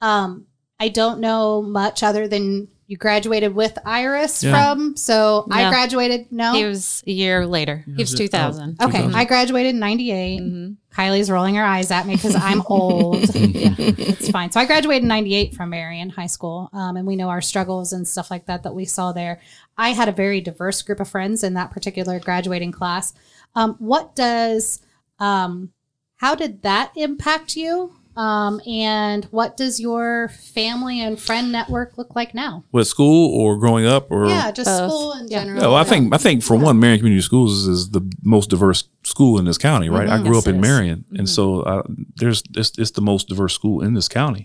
[0.00, 0.46] Um,
[0.80, 4.52] I don't know much other than you graduated with Iris Yeah.
[4.52, 4.96] from.
[4.98, 6.30] So I graduated.
[6.30, 7.82] No, He was a year later.
[7.86, 8.24] He was was it?
[8.24, 8.76] 2000.
[8.82, 9.02] okay.
[9.14, 10.40] I graduated in '98.
[10.42, 10.76] Mhm.
[10.94, 13.16] Kylie's rolling her eyes at me because I'm old.
[13.34, 14.50] yeah, it's fine.
[14.52, 16.68] So I graduated in 98 from Marion High School.
[16.74, 19.40] Um, and we know our struggles and stuff like that that we saw there.
[19.78, 23.14] I had a very diverse group of friends in that particular graduating class.
[23.54, 24.80] Um, what does,
[25.18, 25.70] um,
[26.16, 27.94] how did that impact you?
[28.16, 32.62] Um, and what does your family and friend network look like now?
[32.70, 34.90] With school or growing up or yeah, just Both.
[34.90, 35.56] school in general.
[35.56, 38.84] Yeah, well, I think I think for one, Marion Community Schools is the most diverse
[39.04, 40.08] school in this county, right?
[40.08, 40.24] I Mhm.
[40.24, 40.62] grew Yes, up in it is.
[40.62, 41.82] Marion, and so uh,
[42.16, 44.44] there's it's, it's the most diverse school in this county.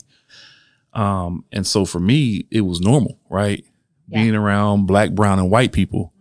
[0.94, 3.64] Um, and so for me, it was normal, right?
[4.08, 4.24] Yeah.
[4.24, 6.14] Being around black, brown, and white people,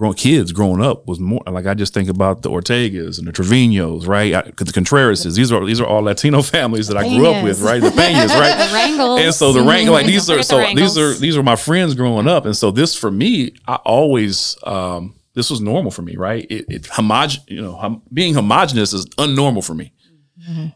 [0.00, 3.32] growing kids growing up was more like I just think about the Ortegas and the
[3.32, 4.34] Treviños, right?
[4.34, 5.36] I, the Contrerases.
[5.36, 7.82] These are these are all Latino families that I grew up with, right?
[7.82, 8.56] The Peñas, right?
[8.70, 9.20] The Wrangles.
[9.20, 11.56] and so the rank like these are forget the so these are these are my
[11.56, 16.02] friends growing up and so this for me i always um this was normal for
[16.02, 19.92] me right it, it homogen you know hom- being homogenous is unnormal for me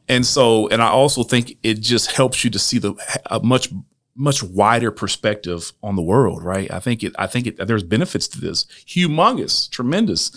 [0.08, 2.94] and so and i also think it just helps you to see the
[3.26, 3.70] a much
[4.16, 8.28] much wider perspective on the world right i think it i think it there's benefits
[8.28, 10.30] to this humongous tremendous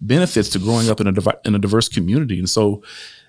[0.00, 2.82] benefits to growing up in a divi- in a diverse community and so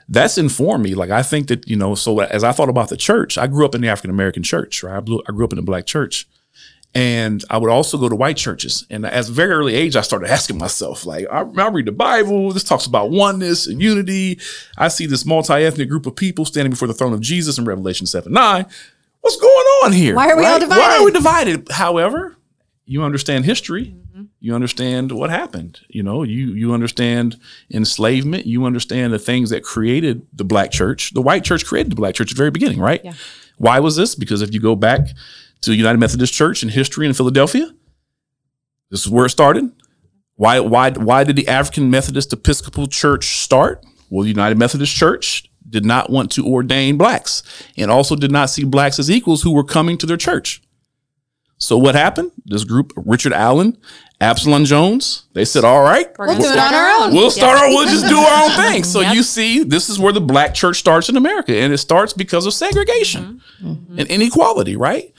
[0.07, 0.93] that's informed me.
[0.93, 1.95] Like I think that you know.
[1.95, 4.83] So as I thought about the church, I grew up in the African American church.
[4.83, 6.27] Right, I, blew, I grew up in a black church,
[6.93, 8.85] and I would also go to white churches.
[8.89, 11.91] And as a very early age, I started asking myself, like, I, I read the
[11.91, 12.51] Bible.
[12.51, 14.39] This talks about oneness and unity.
[14.77, 17.65] I see this multi ethnic group of people standing before the throne of Jesus in
[17.65, 18.65] Revelation seven nine.
[19.25, 20.15] What's going on here?
[20.15, 20.79] Why are we all divided?
[20.79, 21.71] Why are we divided?
[21.71, 22.38] However,
[22.85, 23.85] you understand history.
[23.88, 24.25] Mm-hmm.
[24.39, 25.79] You understand what happened.
[25.89, 27.38] You know you you understand
[27.71, 28.45] enslavement.
[28.45, 31.11] You understand the things that created the black church.
[31.15, 33.01] The white church created the black church at the very beginning right?
[33.03, 33.13] Yeah.
[33.57, 34.13] why was this?
[34.13, 35.07] Because if you go back
[35.61, 37.73] to the united methodist church in history in philadelphia
[38.91, 39.71] this is where it started.
[40.35, 43.83] Why why why did the african methodist episcopal church start?
[44.11, 47.43] Well the united methodist church did not want to ordain blacks
[47.78, 50.62] and also did not see blacks as equals who were coming to their church
[51.58, 52.32] so what happened?
[52.45, 53.78] This group, Richard Allen,
[54.19, 57.13] Absalom Jones, they said, "All right, We're We'll it on our own.
[57.13, 59.15] we'll start our, we'll just do our own thing." So Yep.
[59.15, 62.45] you see, this is where the black church starts in America, and it starts because
[62.45, 63.67] of segregation mm-hmm.
[63.67, 63.99] Mm-hmm.
[63.99, 65.13] and inequality, right?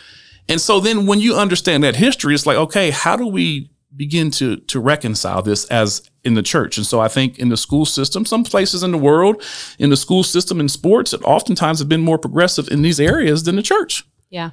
[0.48, 4.30] And so then, when you understand that history, it's like, okay, how do we begin
[4.30, 6.76] to to reconcile this as in the church?
[6.76, 9.42] And so I think in the school system, some places in the world,
[9.78, 13.44] in the school system in sports, it oftentimes have been more progressive in these areas
[13.44, 14.04] than the church.
[14.30, 14.50] Yeah.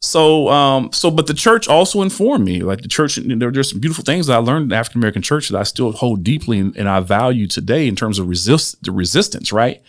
[0.00, 2.60] So, um, so, but the church also informed me.
[2.60, 5.48] Like the church, there, there's some beautiful things that I learned in African American church
[5.48, 8.92] that I still hold deeply and, and I value today in terms of resist the
[8.92, 9.82] resistance, right?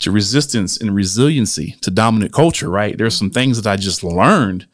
[0.00, 2.98] To resistance and resiliency to dominant culture, right?
[2.98, 4.66] There's some things that I just learned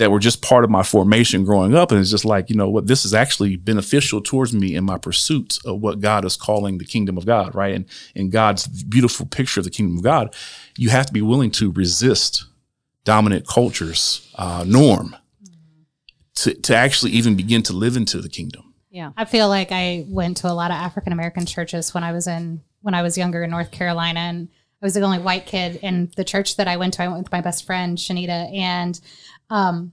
[0.00, 2.70] that were just part of my formation growing up, and it's just like you know
[2.70, 6.78] what this is actually beneficial towards me in my pursuits of what God is calling
[6.78, 7.74] the kingdom of God, right?
[7.74, 7.84] And
[8.14, 10.34] in God's beautiful picture of the kingdom of God,
[10.78, 12.46] you have to be willing to resist
[13.04, 15.16] dominant culture's uh, norm
[16.36, 18.72] to, to actually even begin to live into the kingdom.
[18.88, 19.10] Yeah.
[19.18, 22.26] I feel like I went to a lot of African American churches when I was
[22.26, 24.48] in when I was younger in North Carolina, and
[24.80, 27.02] I was the only white kid in the church that I went to.
[27.02, 28.98] I went with my best friend Shanita, and
[29.50, 29.92] um,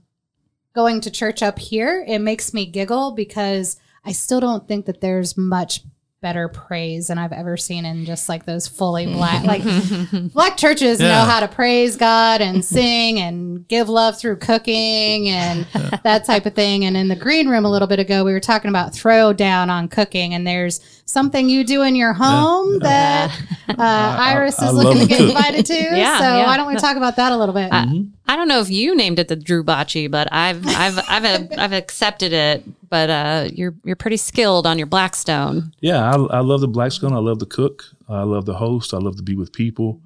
[0.74, 5.00] going to church up here, it makes me giggle because I still don't think that
[5.00, 5.82] there's much
[6.20, 9.62] better praise than I've ever seen in just like those fully black like
[10.32, 15.64] black churches know how to praise God and sing and give love through cooking and
[16.02, 16.84] that type of thing.
[16.84, 19.70] And in the green room a little bit ago, we were talking about throw down
[19.70, 23.34] on cooking and there's something you do in your home that
[23.68, 25.74] uh, Iris I is love looking to to get invited to.
[25.98, 26.46] Yeah, so yeah.
[26.46, 27.70] why don't we talk about that a little bit?
[27.72, 31.72] I don't know if you named it the Drew Bocce, but I've I've I've I've
[31.72, 32.64] accepted it.
[32.88, 35.72] But uh, you're you're pretty skilled on your Blackstone.
[35.80, 37.12] Yeah, I, I love the Blackstone.
[37.12, 37.84] I love to cook.
[38.08, 38.92] I love to host.
[38.92, 40.00] I love to be with people,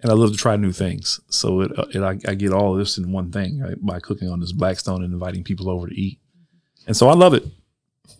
[0.00, 1.20] and I love to try new things.
[1.28, 4.30] So it, it I, I get all of this in one thing right, by cooking
[4.30, 6.20] on this blackstone and inviting people over to eat.
[6.86, 7.44] And so I love it.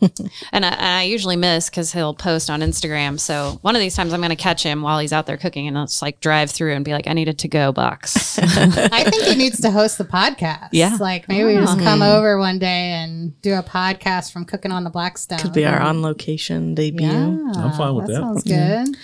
[0.53, 3.19] And I, and I usually miss because he'll post on Instagram.
[3.19, 5.67] So one of these times I'm going to catch him while he's out there cooking,
[5.67, 8.39] and I'll just like drive through and be like, "I need a to go box."
[8.39, 10.69] I think he needs to host the podcast.
[10.73, 10.97] Yeah.
[11.01, 14.85] Like maybe we just come over one day and do a podcast from cooking on
[14.85, 15.39] the Blackstone.
[15.41, 17.07] Could be our on location debut.
[17.07, 18.15] Yeah, I'm fine with that.
[18.15, 18.97] Sounds good.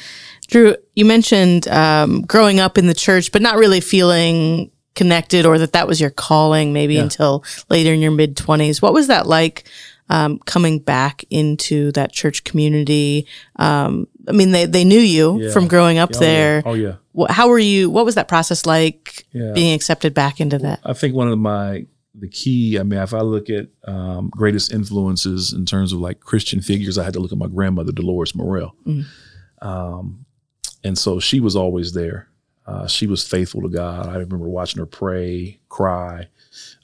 [0.47, 5.59] Drew, you mentioned um, growing up in the church, but not really feeling connected or
[5.59, 7.03] that that was your calling maybe Yeah.
[7.03, 8.81] until later in your mid 20s.
[8.81, 9.65] What was that like
[10.11, 13.27] um, coming back into that church community?
[13.57, 15.51] Um, I mean, they, they knew you Yeah.
[15.53, 16.57] from growing up Oh, there.
[16.57, 16.63] Yeah.
[16.71, 16.95] Oh yeah.
[17.17, 17.91] Wh- How were you?
[17.91, 19.53] What was that process like Yeah.
[19.55, 20.81] being accepted back into that?
[20.85, 21.87] I think one of my
[22.17, 22.79] the key.
[22.79, 26.97] I mean, if I look at um, greatest influences in terms of like Christian figures,
[26.97, 29.05] I had to look at my grandmother, Dolores Morel, Mhm.
[29.63, 30.25] um,
[30.83, 32.29] and so she was always there.
[32.67, 34.07] Uh, she was faithful to God.
[34.09, 36.29] I remember watching her pray, cry,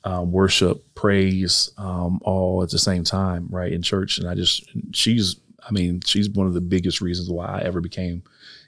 [0.05, 4.19] um, worship, praise, um, all at the same time, right in church.
[4.19, 5.37] And I just, she's,
[5.69, 8.23] I mean, she's one of the biggest reasons why I ever became,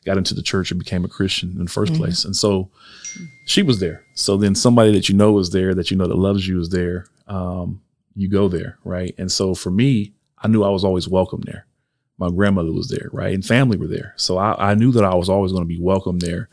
[0.05, 2.25] got into the church and became a Christian in the 1st place.
[2.25, 2.71] And so
[3.47, 4.05] she was there.
[4.15, 6.69] So then somebody that you know is there, that you know that loves you is
[6.69, 7.07] there.
[7.29, 7.81] Um,
[8.15, 9.15] you go there, right?
[9.17, 11.67] And so for me, I knew I was always welcome there.
[12.19, 13.33] My grandmother was there, right?
[13.33, 14.13] And family were there.
[14.17, 16.49] So I, I knew that I was always going to be welcome there.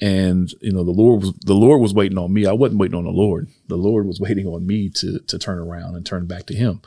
[0.00, 2.46] And you know, the Lord was the Lord was waiting on me.
[2.46, 3.48] I wasn't waiting on the Lord.
[3.66, 6.80] The Lord was waiting on me to to turn around and turn back to Him.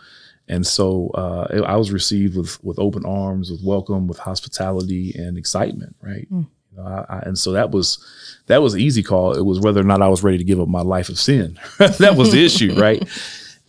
[0.47, 5.37] And so uh, I was received with with open arms, with welcome, with hospitality and
[5.37, 6.27] excitement, right?
[6.71, 8.05] You know, I, I, and so that was
[8.47, 9.33] that was an easy call.
[9.33, 11.59] It was whether or not I was ready to give up my life of sin.
[11.77, 13.07] that was the issue, right?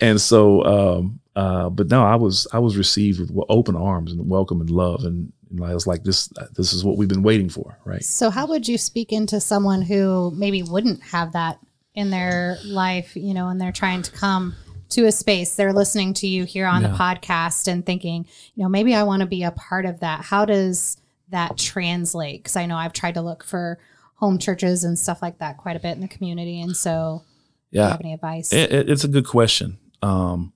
[0.01, 4.29] And so, um, uh, but no, I was I was received with open arms and
[4.29, 7.49] welcome and love, and, and I was like, this this is what we've been waiting
[7.49, 8.03] for, right?
[8.05, 11.59] So, how would you speak into someone who maybe wouldn't have that
[11.95, 14.55] in their life, you know, and they're trying to come
[14.91, 18.69] to a space, they're listening to you here on the podcast and thinking, you know,
[18.69, 20.23] maybe I want to be a part of that.
[20.25, 20.97] How does
[21.31, 22.43] that translate?
[22.43, 23.79] Because I know I've tried to look for
[24.17, 26.61] home churches and stuff like that quite a bit in the community.
[26.61, 27.23] And so,
[27.71, 28.53] Yeah, have any advice?
[28.53, 30.53] It- it's a good question um,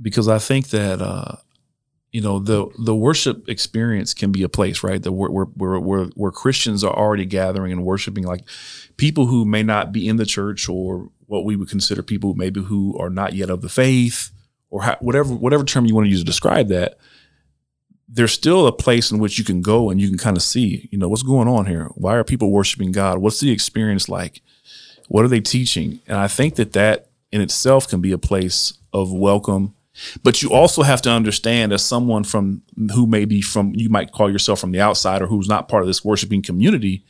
[0.00, 1.36] because I think that uh,
[2.12, 5.02] you know the the worship experience can be a place, right?
[5.02, 8.44] That where where where, where, Christians are already gathering and worshiping, like
[8.96, 12.62] people who may not be in the church or what we would consider people maybe
[12.62, 14.30] who are not yet of the faith
[14.70, 16.98] or ha- whatever whatever term you want to use to describe that.
[18.10, 20.88] There's still a place in which you can go and you can kind of see,
[20.90, 21.90] you know, what's going on here.
[21.94, 23.18] Why are people worshiping God?
[23.18, 24.40] What's the experience like?
[25.08, 26.00] What are they teaching?
[26.06, 29.74] And I think that that in itself can be a place of welcome.
[30.22, 32.62] But you also have to understand as someone from
[32.94, 35.82] who may be from, you might call yourself from the outside or who's not part
[35.82, 37.04] of this worshiping community,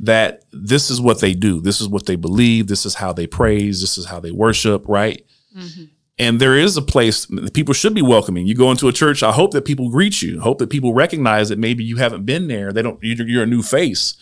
[0.00, 1.60] that this is what they do.
[1.60, 2.66] This is what they believe.
[2.66, 3.80] This is how they praise.
[3.80, 5.24] This is how they worship, right?
[5.56, 5.84] Mm-hmm.
[6.20, 8.46] And there is a place people should be welcoming.
[8.46, 9.22] You go into a church.
[9.22, 10.40] I hope that people greet you.
[10.40, 12.72] Hope that people recognize that maybe you haven't been there.
[12.72, 12.98] They don't.
[13.00, 14.16] You're, you're a new face,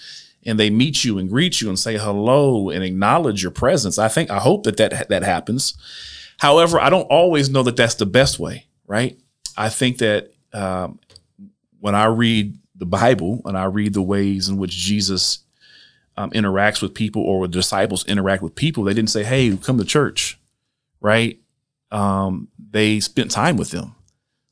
[0.45, 3.99] and they meet you and greet you and say hello and acknowledge your presence.
[3.99, 4.31] I think.
[4.31, 5.75] I hope that that that happens.
[6.39, 8.67] However, I don't always know that that's the best way.
[8.87, 9.19] Right.
[9.57, 11.01] I think that um,
[11.81, 15.41] when I read the Bible and I read the ways in which Jesus
[16.17, 19.79] um, interacts with people or the disciples interact with people, they didn't say, "Hey, come
[19.79, 20.39] to church,"
[21.01, 21.41] right?
[21.91, 23.95] um, they spent time with them.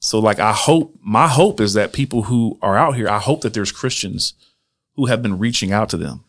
[0.01, 3.41] So, like, I hope my hope is that people who are out here, I hope
[3.41, 4.35] that there's Christians
[4.97, 6.24] who have been reaching out to them,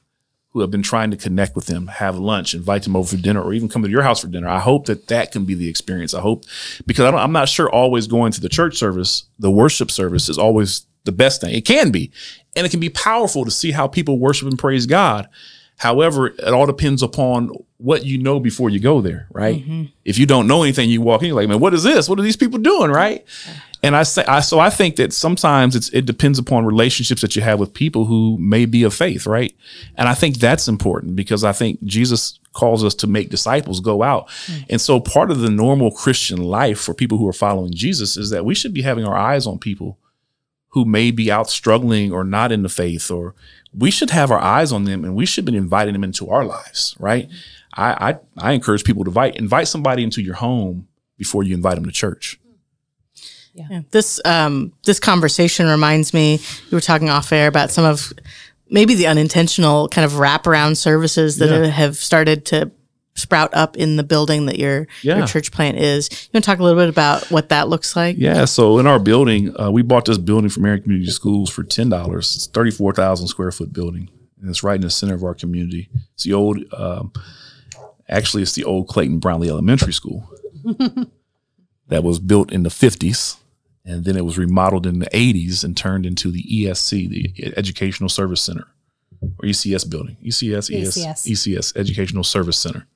[0.56, 3.42] who have been trying to connect with them, have lunch, invite them over for dinner,
[3.42, 4.48] or even come to your house for dinner.
[4.48, 6.14] I hope that that can be the experience.
[6.14, 6.46] I hope
[6.86, 10.30] because I don't, I'm not sure always going to the church service, the worship service
[10.30, 11.54] is always the best thing.
[11.54, 12.10] It can be,
[12.56, 15.28] and it can be powerful to see how people worship and praise God.
[15.76, 19.62] However, it all depends upon what you know before you go there, right?
[19.62, 19.84] Mm-hmm.
[20.06, 22.08] If you don't know anything, you walk in, you're like, man, what is this?
[22.08, 23.26] What are these people doing, right?
[23.86, 27.36] And I say, I so I think that sometimes it's it depends upon relationships that
[27.36, 29.56] you have with people who may be of faith, right?
[29.96, 34.02] And I think that's important because I think Jesus calls us to make disciples go
[34.02, 34.32] out.
[34.48, 34.58] Hmm.
[34.72, 38.32] And so part of the normal Christian life for people who are following Jesus is
[38.32, 40.00] that we should be having our eyes on people
[40.70, 43.36] who may be out struggling or not in the faith or
[43.72, 46.44] we should have our eyes on them and we should be inviting them into our
[46.44, 47.26] lives, right?
[47.26, 47.36] Hmm.
[47.76, 50.88] I I, I encourage people to invite invite somebody into your home
[51.20, 52.40] before you invite them to church.
[53.56, 53.82] Yeah.
[53.92, 56.34] This um, this conversation reminds me.
[56.70, 58.12] You were talking off air about some of
[58.70, 61.66] maybe the unintentional kind of wraparound services that Yeah.
[61.68, 62.72] have started to
[63.18, 65.20] sprout up in the building that your Yeah.
[65.20, 66.10] your church plant is.
[66.12, 68.18] You want to talk a little bit about what that looks like?
[68.20, 71.64] Yeah, so in our building, uh, we bought this building from Marion Community Schools for
[71.64, 72.36] ten dollars.
[72.36, 74.10] It's thirty four thousand square foot building,
[74.42, 75.88] and it's right in the center of our community.
[76.16, 77.14] It's the old, um,
[78.10, 80.30] actually, it's the old Clayton Brownlee Elementary School
[81.88, 83.38] that was built in the fifties,
[83.86, 88.10] and then it was remodeled in the eighties and turned into the ESC, the Educational
[88.10, 88.68] Service Center,
[89.22, 91.28] or ECS building, ECS, ES, ECS.
[91.28, 92.88] ECS, Educational Service Center.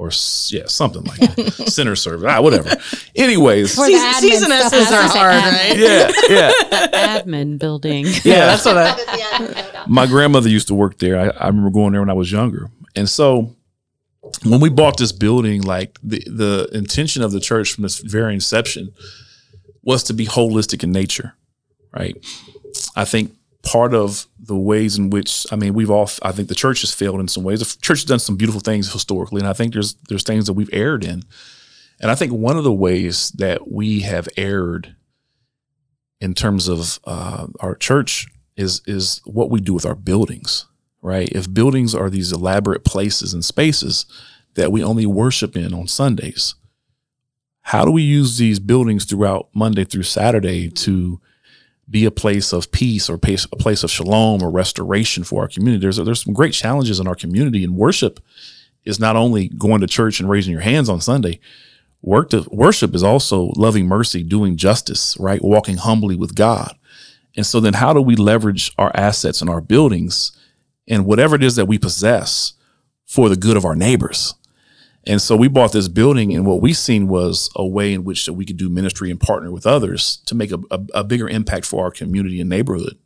[0.00, 0.10] Or
[0.50, 1.52] yeah, something like that.
[1.72, 2.70] Center service, ah, whatever.
[3.16, 5.76] Anyways, For the admin season stuff, S's are hard, right?
[5.76, 6.52] yeah, yeah.
[7.20, 8.06] Admin building.
[8.24, 9.84] Yeah, That's what I.
[9.88, 11.18] my grandmother used to work there.
[11.18, 12.70] I, I remember going there when I was younger.
[12.94, 13.56] And so
[14.44, 18.34] when we bought this building, like the, the intention of the church from this very
[18.34, 18.92] inception
[19.88, 21.32] was to be holistic in nature,
[21.96, 22.14] right?
[22.94, 26.54] I think part of the ways in which I mean we've all I think the
[26.54, 27.60] church has failed in some ways.
[27.60, 30.52] The church has done some beautiful things historically, and I think there's there's things that
[30.52, 31.22] we've erred in.
[32.00, 34.94] And I think one of the ways that we have erred
[36.20, 38.26] in terms of uh, our church
[38.58, 40.66] is is what we do with our buildings,
[41.00, 41.30] right?
[41.30, 44.04] If buildings are these elaborate places and spaces
[44.52, 46.56] that we only worship in on Sundays,
[47.68, 50.74] how do we use these buildings throughout Monday through Saturday mm-hmm.
[50.74, 51.20] to
[51.90, 55.82] be a place of peace or a place of shalom or restoration for our community?
[55.82, 58.20] There's there's some great challenges in our community, and worship
[58.86, 61.40] is not only going to church and raising your hands on Sunday.
[62.00, 65.44] Work to, worship is also loving mercy, doing justice, right?
[65.44, 66.74] Walking humbly with God.
[67.36, 70.32] And so then how do we leverage our assets and our buildings
[70.88, 72.54] and whatever it is that we possess
[73.04, 74.34] for the good of our neighbors?
[75.08, 78.26] And so we bought this building and what we seen was a way in which
[78.26, 81.28] that we could do ministry and partner with others to make a, a, a bigger
[81.28, 82.98] impact for our community and neighborhood.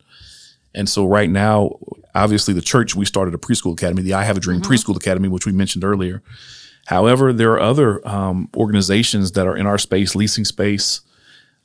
[0.74, 1.78] And so right now,
[2.14, 5.28] obviously the church, we started a preschool academy, the I Have a Dream Preschool Academy,
[5.28, 6.22] which we mentioned earlier.
[6.86, 11.03] However, there are other um, organizations that are in our space, leasing space.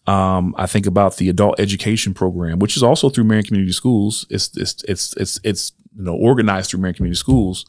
[0.05, 4.25] Um, I think about the adult education program, which is also through Marion Community Schools.
[4.29, 7.65] It's it's it's it's it's you know organized through Marion Community Schools,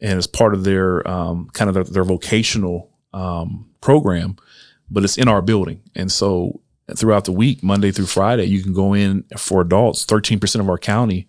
[0.00, 4.36] and it's part of their um, kind of their, their vocational um, program,
[4.90, 5.82] but it's in our building.
[5.94, 6.60] And so
[6.96, 10.04] throughout the week, Monday through Friday, you can go in for adults.
[10.04, 11.28] Thirteen percent of our county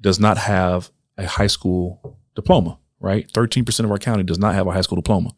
[0.00, 3.26] does not have a high school diploma right?
[3.32, 5.30] 13% of our county does not have a high school diploma.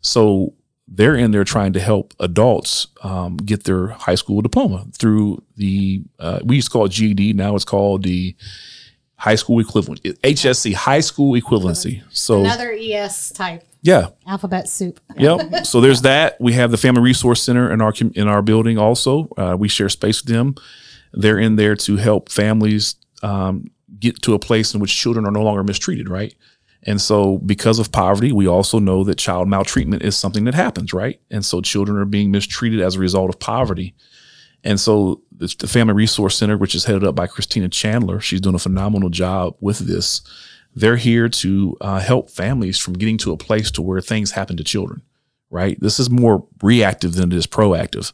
[0.00, 0.54] So
[0.88, 6.02] they're in there trying to help adults um, get their high school diploma through the,
[6.18, 7.34] uh, we used to call it GED.
[7.34, 8.34] Now it's called the
[9.24, 12.02] high school equivalent, HSC, high school equivalency.
[12.10, 14.08] So, Another ES type yeah.
[14.26, 15.00] alphabet soup.
[15.16, 15.64] Yep.
[15.64, 16.38] so there's that.
[16.40, 18.76] We have the Family Resource Center in our in our building.
[18.76, 20.56] Also, uh, we share space with them.
[21.14, 25.32] They're in there to help families um, get to a place in which children are
[25.32, 26.10] no longer mistreated.
[26.10, 26.34] Right.
[26.82, 30.92] And so, because of poverty, we also know that child maltreatment is something that happens,
[30.92, 31.18] right?
[31.30, 33.94] And so, children are being mistreated as a result of poverty.
[34.64, 38.40] And so, the, the Family Resource Center, which is headed up by Christina Chandler, she's
[38.40, 40.22] doing a phenomenal job with this.
[40.74, 44.56] They're here to uh, help families from getting to a place to where things happen
[44.56, 45.02] to children,
[45.50, 45.78] right?
[45.80, 48.12] This is more reactive than it is proactive.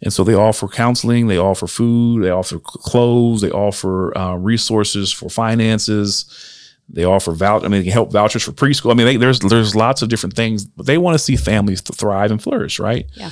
[0.00, 5.12] And so, they offer counseling, they offer food, they offer clothes, they offer uh, resources
[5.12, 6.54] for finances
[6.90, 7.64] they offer vouch.
[7.64, 8.90] I mean, they can help vouchers for preschool.
[8.90, 11.82] I mean, they, there's there's lots of different things, but they want to see families
[11.82, 13.06] to thrive and flourish, right?
[13.14, 13.30] Yeah.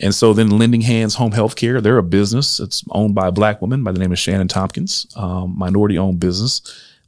[0.00, 2.60] And so then Lending Hands Home Health Care, they're a business.
[2.60, 6.20] It's owned by a black woman by the name of Shannon Tompkins, um, minority owned
[6.20, 6.62] business.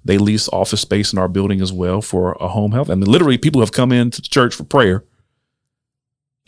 [0.05, 2.91] They lease office space in our building as well for a home health.
[2.91, 5.05] I mean, literally, people have come into the church for prayer.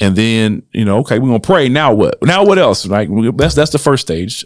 [0.00, 1.68] And then, you know, okay, we're gonna pray.
[1.68, 2.20] Now what?
[2.22, 2.86] Now what else?
[2.86, 3.08] Right?
[3.36, 4.44] That's that's the first stage.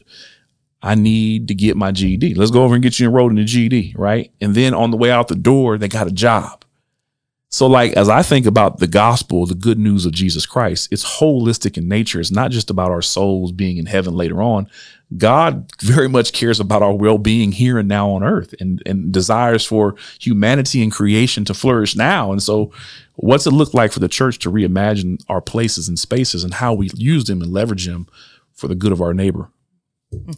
[0.82, 2.34] I need to get my GED.
[2.34, 4.30] Let's go over and get you enrolled in the GED, right?
[4.40, 6.64] And then on the way out the door, they got a job.
[7.48, 11.18] So, like, as I think about the gospel, the good news of Jesus Christ, it's
[11.20, 12.20] holistic in nature.
[12.20, 14.68] It's not just about our souls being in heaven later on.
[15.16, 19.12] God very much cares about our well being here and now on earth and, and
[19.12, 22.32] desires for humanity and creation to flourish now.
[22.32, 22.72] And so,
[23.14, 26.74] what's it look like for the church to reimagine our places and spaces and how
[26.74, 28.08] we use them and leverage them
[28.54, 29.48] for the good of our neighbor?
[30.12, 30.32] Hmm.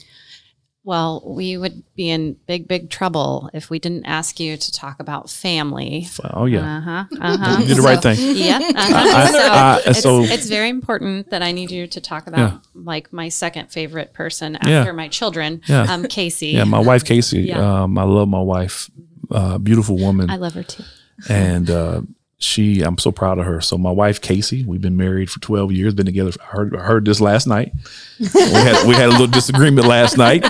[0.88, 5.00] Well, we would be in big, big trouble if we didn't ask you to talk
[5.00, 6.06] about family.
[6.24, 6.64] Oh yeah.
[6.76, 7.04] Uh huh.
[7.20, 7.56] Uh huh.
[7.60, 8.16] You did the right thing.
[8.36, 8.58] Yeah.
[8.58, 9.26] Uh-huh.
[9.32, 12.58] so, I- it's, so- it's very important that I need you to talk about Yeah.
[12.74, 14.78] like my second favorite person Yeah.
[14.80, 15.82] after my children, Yeah.
[15.92, 16.48] um, Casey.
[16.56, 17.40] Yeah, my wife Casey.
[17.42, 17.82] Yeah.
[17.82, 18.90] Um, I love my wife.
[19.30, 20.30] Uh, beautiful woman.
[20.30, 20.84] I love her too.
[21.28, 22.00] and uh,
[22.40, 23.60] she i'm so proud of her.
[23.60, 26.82] So my wife casey we've been married for 12 years been together i heard, I
[26.82, 27.72] heard this last night.
[28.20, 30.44] We had we had a little disagreement last night.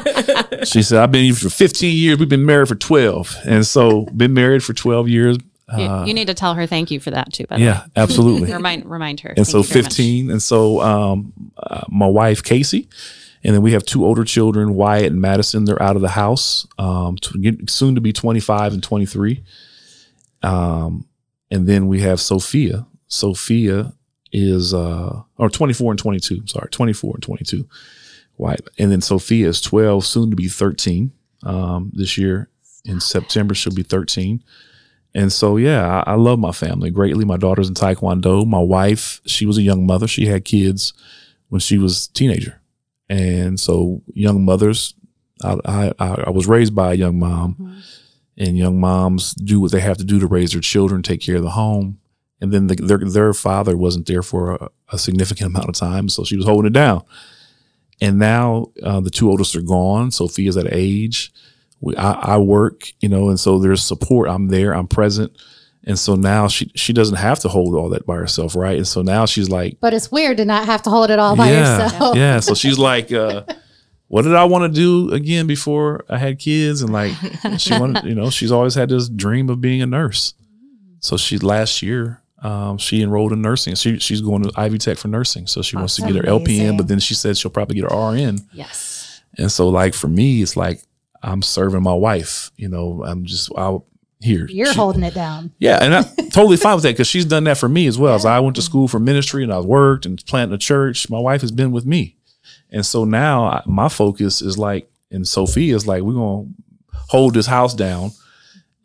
[0.65, 4.05] She said i've been here for 15 years we've been married for 12 and so
[4.07, 5.39] been married for 12 years
[5.77, 7.47] You, you need to tell her thank you for that too.
[7.47, 8.53] By Uh, yeah absolutely.
[8.61, 9.31] Remind remind her.
[9.31, 9.93] and Thank so you very much.
[9.97, 12.89] 15 and so um, uh, my wife casey
[13.45, 15.65] and then we have two older children wyatt and madison.
[15.65, 19.43] They're out of the house um, to get, soon to be 25 and 23
[20.43, 21.07] um,
[21.51, 23.93] and then we have sophia sophia
[24.33, 27.69] is uh, or 24 and 22 sorry 24 and 22
[28.37, 31.13] wyatt and then sophia is 12 soon to be 13
[31.45, 32.49] um, this year
[32.85, 34.43] in september she'll be 13
[35.15, 37.25] and so, yeah, I, I love my family greatly.
[37.25, 38.47] My daughter's in Taekwondo.
[38.47, 40.07] My wife, she was a young mother.
[40.07, 40.93] She had kids
[41.49, 42.61] when she was a teenager.
[43.09, 44.95] And so, young mothers,
[45.43, 47.83] I, I, I I was raised by a young mom,
[48.39, 51.37] and young moms do what they have to do to raise their children, take care
[51.37, 51.99] of the home.
[52.41, 56.09] And then the, their their father wasn't there for a, a significant amount of time,
[56.09, 57.03] so she was holding it down.
[58.01, 60.13] And now uh, the two oldest are gone.
[60.13, 61.33] Sophia's at age
[61.81, 64.29] we, I, I work, you know, and so there's support.
[64.29, 65.37] I'm there, I'm present.
[65.85, 68.77] And so now she she doesn't have to hold all that by herself, right?
[68.77, 71.37] And so now she's like, But it's weird to not have to hold it all
[71.37, 72.17] by yeah, yourself.
[72.17, 72.41] yeah.
[72.41, 73.45] So she's like, uh,
[74.09, 76.83] what did I want to do again before I had kids?
[76.83, 77.13] And like
[77.59, 80.35] she wanted, you know, she's always had this dream of being a nurse.
[81.01, 83.75] So she last year, um, she enrolled in nursing.
[83.75, 85.47] She she's going to Ivy Tech for nursing.
[85.47, 86.23] So she wants to get her.
[86.23, 88.39] LPN, but then she said she'll probably get her RN.
[88.53, 89.23] Yes.
[89.37, 90.83] And so, like for me, it's like
[91.23, 92.51] I'm serving my wife.
[92.57, 93.85] You know, I'm just out
[94.21, 94.47] here.
[94.51, 95.53] You're She- holding it down.
[95.59, 98.15] Yeah, and I'm totally fine with that because she's done that for me as well.
[98.15, 101.19] As I went to school for ministry and I worked and planted a church, my
[101.21, 102.17] wife has been with me,
[102.71, 106.49] and so now my focus is like, and Sophia's like, we're gonna
[106.93, 108.11] hold this house down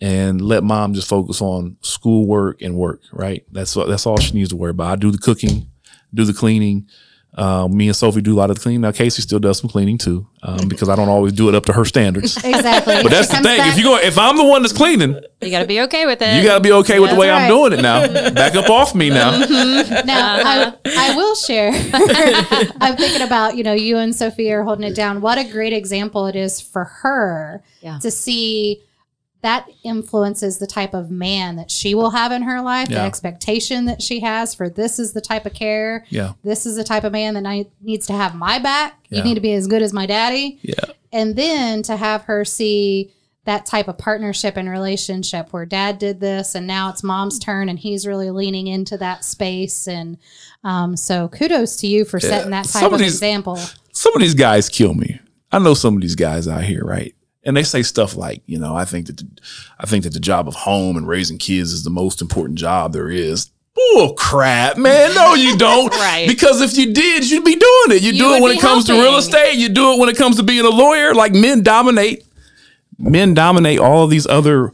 [0.01, 3.01] and let mom just focus on schoolwork and work.
[3.11, 3.45] Right?
[3.51, 4.91] That's that's all she needs to worry about.
[4.91, 5.69] I do the cooking,
[6.13, 6.87] do the cleaning.
[7.35, 8.81] Um, me and Sophie do a lot of the cleaning.
[8.81, 11.65] Now Casey still does some cleaning too, um, because I don't always do it up
[11.65, 12.37] to her standards.
[12.37, 13.01] Exactly.
[13.01, 13.59] But that's the thing.
[13.69, 16.21] If you go, if I'm the one that's cleaning, You got to be okay with
[16.21, 16.35] it.
[16.35, 18.05] you got to be okay with the That's way I'm doing it now.
[18.33, 19.31] Back up off me now.
[19.31, 19.45] Now,
[20.05, 21.71] I, I will share.
[22.81, 25.21] I'm thinking about, you know, you and Sophie are holding it down.
[25.21, 27.97] What a great example it is for her Yeah.
[27.99, 28.81] to see
[29.43, 33.85] that influences the type of man that she will have in her life, the expectation
[33.85, 36.05] that she has for this is the type of care.
[36.09, 36.33] Yeah.
[36.43, 39.05] This is the type of man that I, needs to have my back.
[39.09, 39.19] Yeah.
[39.19, 40.59] You need to be as good as my daddy.
[40.61, 40.75] Yeah.
[41.11, 43.11] And then to have her see
[43.45, 47.67] that type of partnership and relationship where dad did this and now it's mom's turn
[47.67, 49.87] and he's really leaning into that space.
[49.89, 50.17] And
[50.63, 53.59] um, so kudos to you for setting that type Some of of these- example.
[53.91, 55.19] Some of these guys kill me.
[55.51, 57.13] I know some of these guys out here, right?
[57.45, 59.27] And they say stuff like, you know, I think that the,
[59.79, 62.93] I think that the job of home and raising kids is the most important job
[62.93, 63.49] there is.
[63.75, 65.13] Bull crap, man.
[65.13, 65.93] No, you don't.
[65.93, 66.27] Right.
[66.27, 68.01] Because if you did, you'd be doing it.
[68.01, 69.55] You, You do it when it comes to real estate.
[69.55, 71.13] You do it when it comes to being a lawyer.
[71.13, 72.25] Like men dominate.
[72.97, 74.71] Men dominate all of these other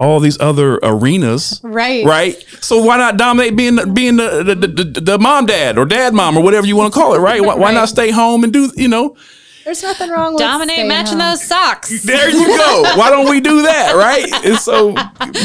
[0.00, 1.60] all these other arenas.
[1.62, 2.04] Right.
[2.04, 2.44] Right.
[2.60, 6.12] So why not dominate being being the the, the, the, the mom dad or dad
[6.12, 7.40] mom or whatever you want to call it, right?
[7.40, 9.16] Why, why not stay home and do you know?
[9.64, 11.30] There's nothing wrong with Dominate matching home.
[11.30, 12.02] those socks.
[12.02, 12.82] There you go.
[12.96, 14.30] Why don't we do that, right?
[14.44, 14.92] And so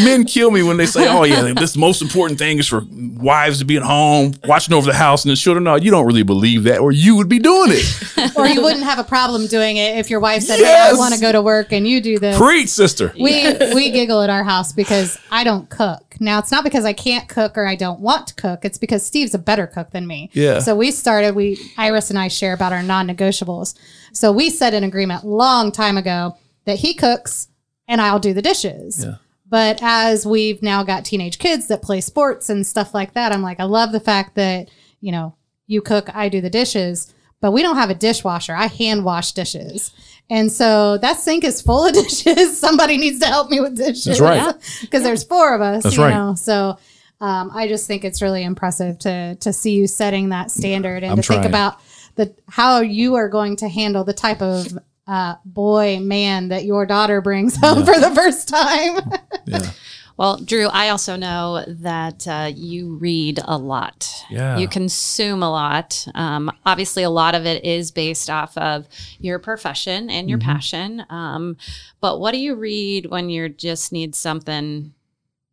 [0.03, 3.59] men kill me when they say, "Oh yeah, this most important thing is for wives
[3.59, 6.23] to be at home watching over the house and the children." No, you don't really
[6.23, 8.35] believe that, or you would be doing it.
[8.37, 10.89] or you wouldn't have a problem doing it if your wife said, Yes.
[10.89, 13.13] "Hey, I want to go to work and you do this." Preach, sister.
[13.19, 16.03] we we giggle at our house because I don't cook.
[16.19, 18.65] Now it's not because I can't cook or I don't want to cook.
[18.65, 20.29] It's because Steve's a better cook than me.
[20.33, 20.59] Yeah.
[20.59, 21.35] So we started.
[21.35, 23.75] We Iris and I share about our non-negotiables.
[24.19, 27.47] So we set an agreement long time ago that he cooks
[27.87, 29.05] and I'll do the dishes.
[29.05, 29.15] Yeah.
[29.47, 33.41] But as we've now got teenage kids that play sports and stuff like that, I'm
[33.41, 37.13] like, I love the fact that you know you cook, I do the dishes.
[37.39, 38.53] But we don't have a dishwasher.
[38.53, 39.91] I hand wash dishes.
[40.29, 42.59] And so that sink is full of dishes.
[42.59, 44.03] Somebody needs to help me with dishes.
[44.03, 44.53] That's right.
[44.81, 46.13] Because there's four of us, That's you right.
[46.13, 46.35] know.
[46.35, 46.77] So
[47.21, 51.13] um, I just think it's really impressive to to see you setting that standard and
[51.13, 51.79] I'm to think about
[52.19, 56.85] the how you are going to handle the type of uh, boy man that your
[56.85, 58.99] daughter brings home for the first time.
[59.45, 59.71] Yeah.
[60.15, 64.07] Well, Drew, I also know that uh, you read a lot.
[64.29, 64.57] Yeah.
[64.57, 66.05] You consume a lot.
[66.13, 68.85] Um, obviously, a lot of it is based off of
[69.19, 71.03] your profession and your passion.
[71.09, 71.55] Um,
[71.99, 74.93] but what do you read when you just need something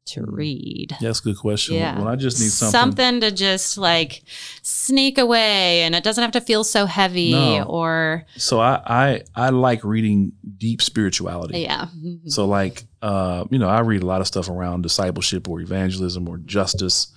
[0.06, 0.96] to read?
[1.00, 1.76] That's a good question.
[1.76, 1.98] Yeah.
[1.98, 4.22] When I just need something, Something to just like
[4.62, 7.62] sneak away and it doesn't have to feel so heavy No.
[7.64, 11.60] or, so I, I I like reading deep spirituality.
[11.60, 11.88] yeah.
[12.28, 16.28] So like uh, you know, I read a lot of stuff around discipleship or evangelism
[16.28, 17.12] or justice.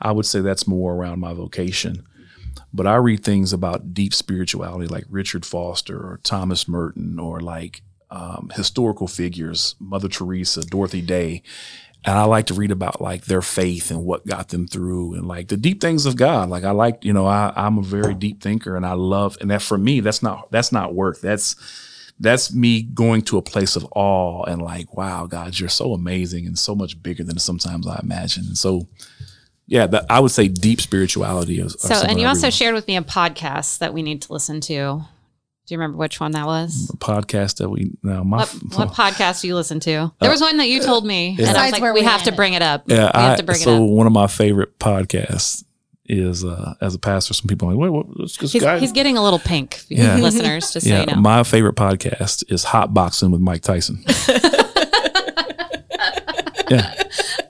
[0.00, 2.04] I would say that's more around my vocation.
[2.72, 7.82] But I read things about deep spirituality like Richard Foster or Thomas Merton or like
[8.10, 11.42] um, historical figures, Mother Teresa, Dorothy Day.
[12.04, 15.26] And I like to read about like their faith and what got them through and
[15.26, 16.48] like the deep things of God.
[16.48, 19.50] Like I like, you know, I, I'm a very deep thinker and I love, and
[19.50, 21.20] that for me, that's not, that's not work.
[21.20, 21.56] That's,
[22.20, 26.46] that's me going to a place of awe and like, wow, God, you're so amazing
[26.46, 28.44] and so much bigger than sometimes I imagine.
[28.46, 28.88] And so,
[29.66, 31.76] yeah, that, I would say deep spirituality is.
[31.78, 35.02] So, and you also shared with me a podcast that we need to listen to.
[35.68, 36.88] Do you remember which one that was?
[36.88, 40.10] a podcast that we now my What, what podcast do you listen to?
[40.18, 42.06] There was one that you told me, and I was Besides like, where we we
[42.06, 42.84] have to bring it up.
[42.86, 43.90] yeah, we have I, to bring so it up.
[43.90, 45.64] one of my favorite podcasts
[46.06, 47.34] is uh, as a pastor.
[47.34, 48.78] Some people are like, wait, what, what's this He's, guy?
[48.78, 50.16] he's getting a little pink, Yeah.
[50.20, 51.16] listeners, just so yeah, you know.
[51.16, 54.02] my favorite podcast is Hot Boxing with Mike Tyson.
[56.70, 56.94] yeah.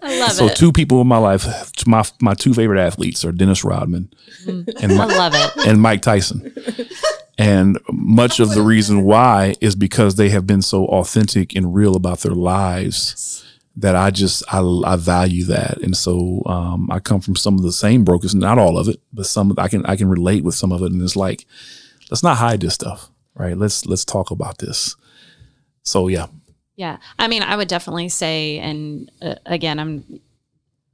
[0.02, 0.34] I love it.
[0.34, 1.46] So two people in my life,
[1.86, 4.12] my my two favorite athletes are Dennis Rodman
[4.46, 5.66] and I love it.
[5.68, 6.52] and Mike Tyson.
[7.36, 7.78] And
[8.08, 12.20] much of the reason why is because they have been so authentic and real about
[12.20, 13.44] their lives
[13.76, 15.76] that I just I, I value that.
[15.82, 19.00] And so um, I come from some of the same brokers, not all of it,
[19.12, 20.90] but some of I can I can relate with some of it.
[20.90, 21.44] And it's like,
[22.10, 23.56] let's not hide this stuff, right?
[23.56, 24.96] Let's let's talk about this.
[25.82, 26.28] So yeah,
[26.76, 26.96] Yeah.
[27.18, 30.20] I mean, I would definitely say, and uh, again, I'm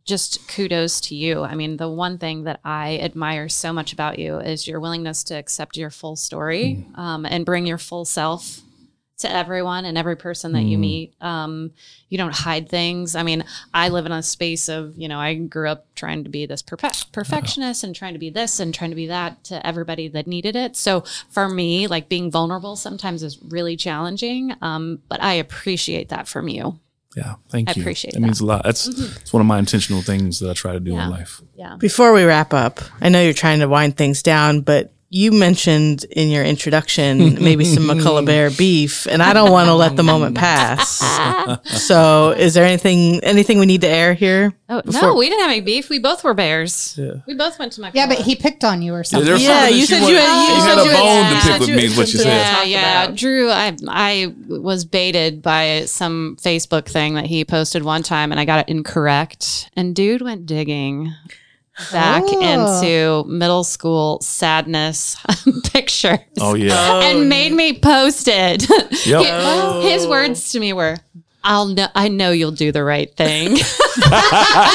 [0.05, 1.43] just kudos to you.
[1.43, 5.25] I mean, the one thing that I admire so much about you is your willingness
[5.25, 8.61] to accept your full story um, and bring your full self
[9.17, 11.15] to everyone and every person that you meet.
[11.21, 11.71] Um,
[12.09, 13.15] you don't hide things.
[13.15, 16.31] I mean, I live in a space of, you know, I grew up trying to
[16.31, 19.65] be this perfe- perfectionist and trying to be this and trying to be that to
[19.65, 20.75] everybody that needed it.
[20.77, 24.55] So for me, like being vulnerable sometimes is really challenging.
[24.61, 26.81] Um, but I appreciate that from you.
[27.17, 27.35] Yeah.
[27.49, 27.83] Thank I you.
[27.83, 28.65] appreciate That means a lot.
[28.65, 29.17] That's mm-hmm.
[29.21, 31.05] it's one of my intentional things that I try to do Yeah.
[31.05, 31.43] in life.
[31.57, 31.77] Yeah.
[31.77, 36.03] Before we wrap up, I know you're trying to wind things down, but you mentioned
[36.11, 40.03] in your introduction maybe some McCulloch Bear beef, and I don't want to let the
[40.03, 41.03] moment pass.
[41.85, 44.55] So, is there anything anything we need to air here?
[44.69, 45.89] Oh, no, we didn't have any beef.
[45.91, 46.99] We both were bears.
[47.27, 49.27] We both went to my Yeah, but he picked on you or something.
[49.27, 51.33] there's Yeah, something you said you had- you you said had a you had- bone
[51.33, 51.41] yeah.
[51.41, 52.27] to pick with me, is what you said.
[52.29, 53.05] Yeah, yeah.
[53.05, 53.17] about.
[53.17, 58.41] Drew, I I was baited by some Facebook thing that he posted one time, and
[58.41, 59.71] I got it incorrect.
[59.77, 61.13] And dude went digging
[61.93, 62.41] back Oh.
[62.41, 65.17] into middle school sadness
[65.73, 66.19] pictures.
[66.41, 67.01] Oh yeah.
[67.03, 68.69] and made me post it.
[69.07, 69.83] Yep.
[69.83, 70.97] He- His words to me were,
[71.45, 71.87] "I'll know.
[71.95, 73.59] I know you'll do the right thing."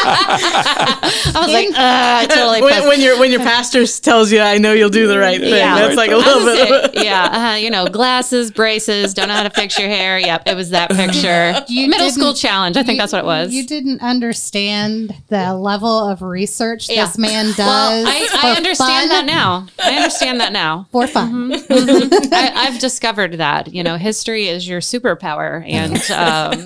[0.01, 2.61] I was like, uh, I totally.
[2.61, 5.53] When, when your when your pastor tells you, "I know you'll do the right thing,"
[5.53, 5.75] Yeah.
[5.79, 6.95] that's like a I little bit.
[6.95, 10.19] say, yeah, uh, you know, glasses, braces, don't know how to fix your hair.
[10.19, 11.63] Yep, it was that picture.
[11.67, 12.77] You Middle school challenge.
[12.77, 13.53] I think You- that's what it was.
[13.53, 17.05] You didn't understand the level of research Yeah.
[17.05, 17.57] this man does.
[17.59, 19.09] well, I, I understand fun.
[19.09, 19.67] that now.
[19.83, 20.87] I understand that now.
[20.91, 21.51] For fun.
[21.53, 26.58] I, I've discovered that you know history is your superpower, and um,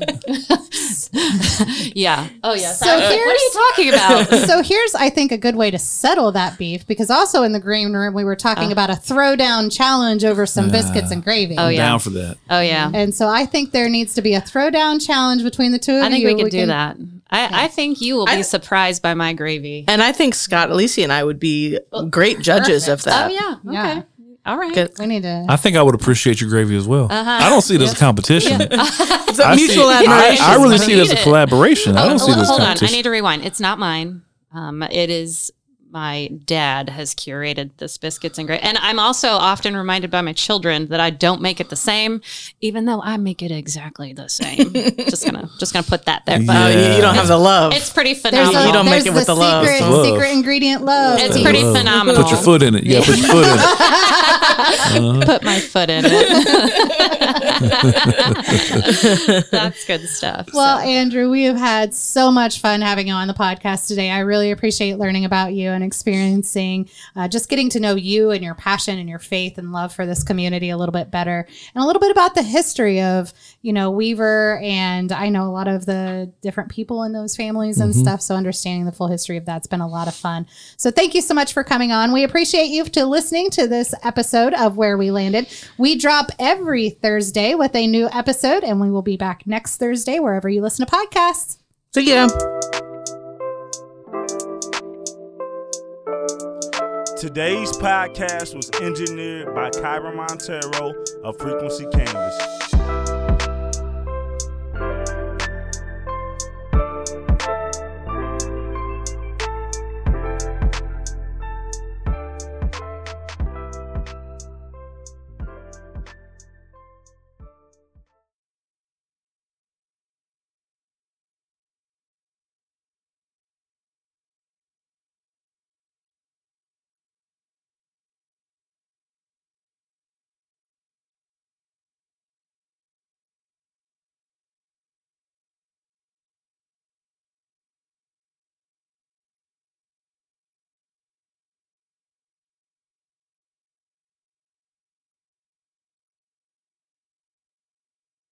[1.93, 2.27] yeah.
[2.45, 2.73] Oh yeah.
[2.73, 2.99] So Sorry.
[2.99, 4.47] what are you talking about?
[4.47, 7.59] so here's, I think, a good way to settle that beef because also in the
[7.59, 8.73] green room we were talking uh.
[8.73, 11.55] about a throwdown challenge over some biscuits and gravy.
[11.57, 11.77] Oh, yeah.
[11.77, 12.37] Down for that.
[12.49, 12.87] Oh yeah.
[12.87, 12.95] Mm-hmm.
[12.95, 16.03] And so I think there needs to be a throwdown challenge between the two of
[16.03, 16.35] I think you.
[16.35, 16.97] we could do that.
[17.33, 19.85] I, I think you will be surprised by my gravy.
[19.87, 21.79] And I think Scott, Alicia, and I would be
[22.09, 23.31] great judges of that.
[23.31, 23.55] Oh yeah.
[23.65, 23.95] Okay.
[23.95, 24.01] Yeah.
[24.45, 24.89] All right.
[24.99, 25.45] We need to.
[25.47, 27.07] I think I would appreciate your gravy as well.
[27.09, 28.61] I don't see it as a competition.
[29.33, 30.45] It's a I see- mutual I, admiration.
[30.45, 31.23] I really see it as a eat it.
[31.23, 31.97] collaboration.
[31.97, 32.65] I don't see it as hold on.
[32.65, 32.95] I competition.
[32.95, 33.43] need to rewind.
[33.43, 34.21] It's not mine.
[34.53, 35.51] Um, it is
[35.93, 40.33] my dad has curated this biscuits and gravy, and I'm also often reminded by my
[40.33, 42.21] children that I don't make it the same,
[42.61, 44.73] even though I make it exactly the same.
[45.07, 46.39] just gonna just gonna put that there.
[46.45, 47.73] But Oh, you, you don't have the love.
[47.73, 48.63] it's pretty There's phenomenal.
[48.63, 49.65] a, You don't make there's it with the love.
[49.67, 50.05] secret, Love.
[50.07, 51.19] secret ingredient love.
[51.19, 51.61] It's pretty.
[51.63, 51.77] Love.
[51.77, 52.23] phenomenal.
[52.23, 52.83] Put your foot in it.
[52.85, 53.65] Yeah, put your foot in it.
[54.55, 55.25] Uh-huh.
[55.25, 56.13] put my foot in it.
[59.51, 60.49] That's good stuff.
[60.53, 60.85] Well, so.
[60.85, 64.09] Andrew, we have had so much fun having you on the podcast today.
[64.09, 68.43] I really appreciate learning about you, and experiencing, uh, just getting to know you and
[68.43, 71.83] your passion and your faith and love for this community a little bit better, and
[71.83, 73.33] a little bit about the history of
[73.63, 74.59] you know Weaver.
[74.61, 78.01] And I know a lot of the different people in those families and mm-hmm.
[78.01, 78.21] stuff.
[78.21, 80.45] So understanding the full history of that's been a lot of fun.
[80.77, 82.13] So thank you so much for coming on.
[82.13, 85.47] We appreciate you to listening to this episode of Where We Landed.
[85.77, 90.19] We drop every Thursday with a new episode, and we will be back next Thursday
[90.19, 91.57] wherever you listen to podcasts.
[91.95, 92.27] See yeah.
[97.17, 100.93] Today's podcast was engineered by Kyra Montero
[101.23, 102.72] of Frequency Canvas.